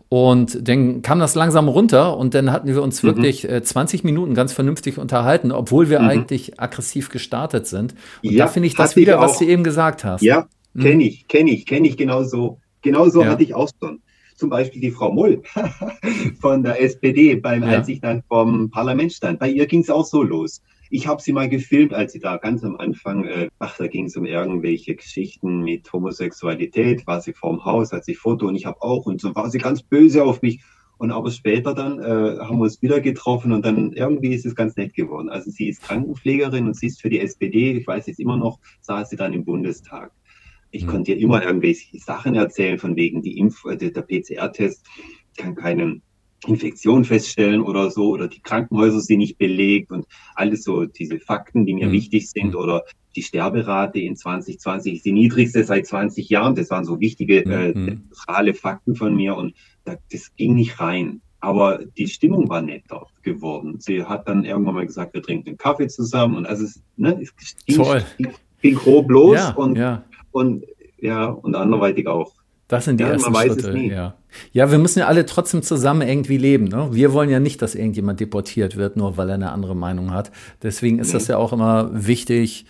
[0.07, 3.07] Und dann kam das langsam runter und dann hatten wir uns mhm.
[3.07, 6.07] wirklich äh, 20 Minuten ganz vernünftig unterhalten, obwohl wir mhm.
[6.07, 7.95] eigentlich aggressiv gestartet sind.
[8.23, 10.21] Und ja, da finde ich das wieder, ich was du eben gesagt hast.
[10.21, 10.81] Ja, mhm.
[10.81, 12.59] kenne ich, kenne ich, kenne ich genauso.
[12.81, 13.29] Genauso ja.
[13.29, 13.99] hatte ich auch schon.
[14.35, 15.41] Zum Beispiel die Frau Mull
[16.41, 17.69] von der SPD, beim, ja.
[17.69, 19.39] als ich dann vom Parlament stand.
[19.39, 20.61] Bei ihr ging es auch so los.
[20.95, 24.05] Ich habe sie mal gefilmt, als sie da ganz am Anfang, äh, ach, da ging
[24.05, 28.65] es um irgendwelche Geschichten mit Homosexualität, war sie vorm Haus, hat sie Foto und ich
[28.65, 30.63] habe auch und so war sie ganz böse auf mich.
[30.97, 34.55] Und aber später dann äh, haben wir uns wieder getroffen und dann irgendwie ist es
[34.55, 35.27] ganz nett geworden.
[35.27, 38.61] Also sie ist Krankenpflegerin und sie ist für die SPD, ich weiß jetzt immer noch,
[38.79, 40.13] saß sie dann im Bundestag.
[40.71, 40.91] Ich mhm.
[40.91, 44.85] konnte ihr immer irgendwelche Sachen erzählen, von wegen die Impf, äh, der PCR-Test
[45.35, 46.03] kann keinen
[46.47, 51.65] Infektion feststellen oder so, oder die Krankenhäuser sind nicht belegt und alles so diese Fakten,
[51.65, 51.93] die mir mhm.
[51.93, 52.55] wichtig sind, mhm.
[52.55, 52.83] oder
[53.15, 56.55] die Sterberate in 2020 ist die niedrigste seit 20 Jahren.
[56.55, 58.03] Das waren so wichtige, äh, mhm.
[58.11, 59.53] zentrale Fakten von mir und
[59.85, 61.21] das ging nicht rein.
[61.39, 63.79] Aber die Stimmung war netter geworden.
[63.79, 67.19] Sie hat dann irgendwann mal gesagt, wir trinken einen Kaffee zusammen und also es, ne,
[67.21, 67.35] es
[67.65, 67.83] ging,
[68.17, 70.03] ging, ging grob los ja, und, ja.
[70.31, 70.65] und
[70.97, 72.33] ja, und anderweitig auch.
[72.67, 73.77] Das sind die ja, ersten Schritte.
[73.77, 74.15] Ja.
[74.51, 76.65] ja, wir müssen ja alle trotzdem zusammen irgendwie leben.
[76.65, 76.89] Ne?
[76.91, 80.31] Wir wollen ja nicht, dass irgendjemand deportiert wird, nur weil er eine andere Meinung hat.
[80.63, 81.13] Deswegen ist nee.
[81.13, 82.65] das ja auch immer wichtig,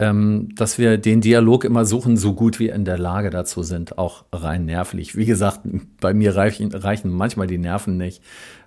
[0.00, 3.98] ähm, dass wir den Dialog immer suchen, so gut wir in der Lage dazu sind,
[3.98, 5.14] auch rein nervlich.
[5.14, 5.60] Wie gesagt,
[6.00, 8.22] bei mir reichen, reichen manchmal die Nerven nicht.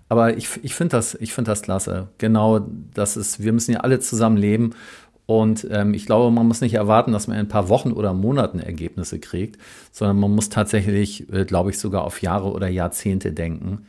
[0.07, 2.09] Aber ich, ich finde das, find das klasse.
[2.19, 4.75] Genau, das ist, wir müssen ja alle zusammen leben
[5.25, 8.13] und ähm, ich glaube, man muss nicht erwarten, dass man in ein paar Wochen oder
[8.13, 9.57] Monaten Ergebnisse kriegt,
[9.91, 13.85] sondern man muss tatsächlich, äh, glaube ich, sogar auf Jahre oder Jahrzehnte denken.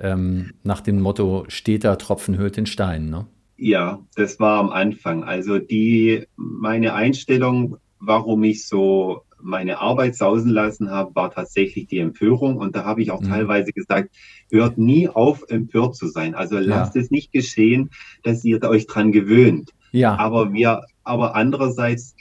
[0.00, 3.10] Ähm, nach dem Motto, steter Tropfen hüllt den Stein.
[3.10, 3.26] Ne?
[3.56, 5.24] Ja, das war am Anfang.
[5.24, 11.98] Also die, meine Einstellung, warum ich so meine Arbeit sausen lassen habe, war tatsächlich die
[11.98, 12.56] Empörung.
[12.56, 13.28] Und da habe ich auch mhm.
[13.28, 14.14] teilweise gesagt,
[14.50, 16.34] hört nie auf, empört zu sein.
[16.34, 17.02] Also lasst ja.
[17.02, 17.90] es nicht geschehen,
[18.22, 19.72] dass ihr euch dran gewöhnt.
[19.92, 20.16] Ja.
[20.16, 22.14] Aber wir, aber andererseits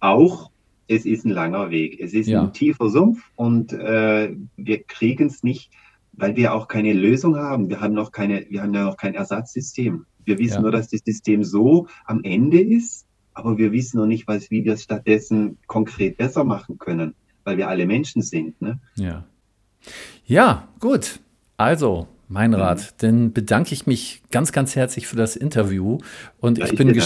[0.00, 0.50] auch,
[0.88, 2.00] es ist ein langer Weg.
[2.00, 2.42] Es ist ja.
[2.42, 5.70] ein tiefer Sumpf und äh, wir kriegen es nicht,
[6.12, 7.68] weil wir auch keine Lösung haben.
[7.68, 10.04] Wir haben noch keine, wir haben ja noch kein Ersatzsystem.
[10.24, 10.60] Wir wissen ja.
[10.62, 14.64] nur, dass das System so am Ende ist, aber wir wissen noch nicht, was, wie
[14.64, 17.14] wir es stattdessen konkret besser machen können,
[17.44, 18.60] weil wir alle Menschen sind.
[18.60, 18.80] Ne?
[18.96, 19.24] Ja.
[20.26, 21.20] Ja, gut.
[21.56, 22.78] Also, mein Rat.
[22.78, 22.94] Mhm.
[22.98, 25.98] Dann bedanke ich mich ganz, ganz herzlich für das Interview.
[26.38, 27.02] Und ja, ich, ich bin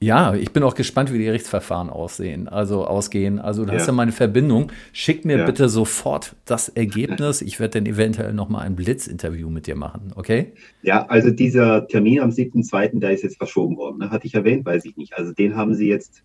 [0.00, 3.38] ja, ich bin auch gespannt, wie die Gerichtsverfahren aussehen, also ausgehen.
[3.38, 3.78] Also du ja.
[3.78, 4.70] hast ja meine Verbindung.
[4.92, 5.46] Schick mir ja.
[5.46, 7.40] bitte sofort das Ergebnis.
[7.40, 10.52] Ich werde dann eventuell nochmal ein Blitzinterview mit dir machen, okay?
[10.82, 13.98] Ja, also dieser Termin am 7.2., der ist jetzt verschoben worden.
[13.98, 14.10] Ne?
[14.10, 15.16] Hatte ich erwähnt, weiß ich nicht.
[15.16, 16.22] Also den haben sie jetzt,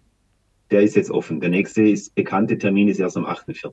[0.71, 1.39] der ist jetzt offen.
[1.39, 3.71] Der nächste ist, bekannte Termin ist erst am 8.4.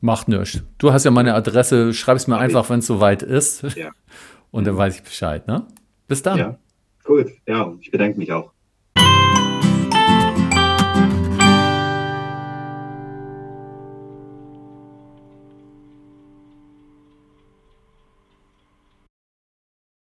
[0.00, 0.62] Macht nichts.
[0.78, 3.62] Du hast ja meine Adresse, schreib es mir Mach einfach, wenn es soweit ist.
[3.76, 3.90] Ja.
[4.50, 5.66] Und dann weiß ich Bescheid, ne?
[6.06, 6.38] Bis dann.
[6.38, 6.58] Ja.
[7.04, 8.52] Gut, ja, ich bedanke mich auch.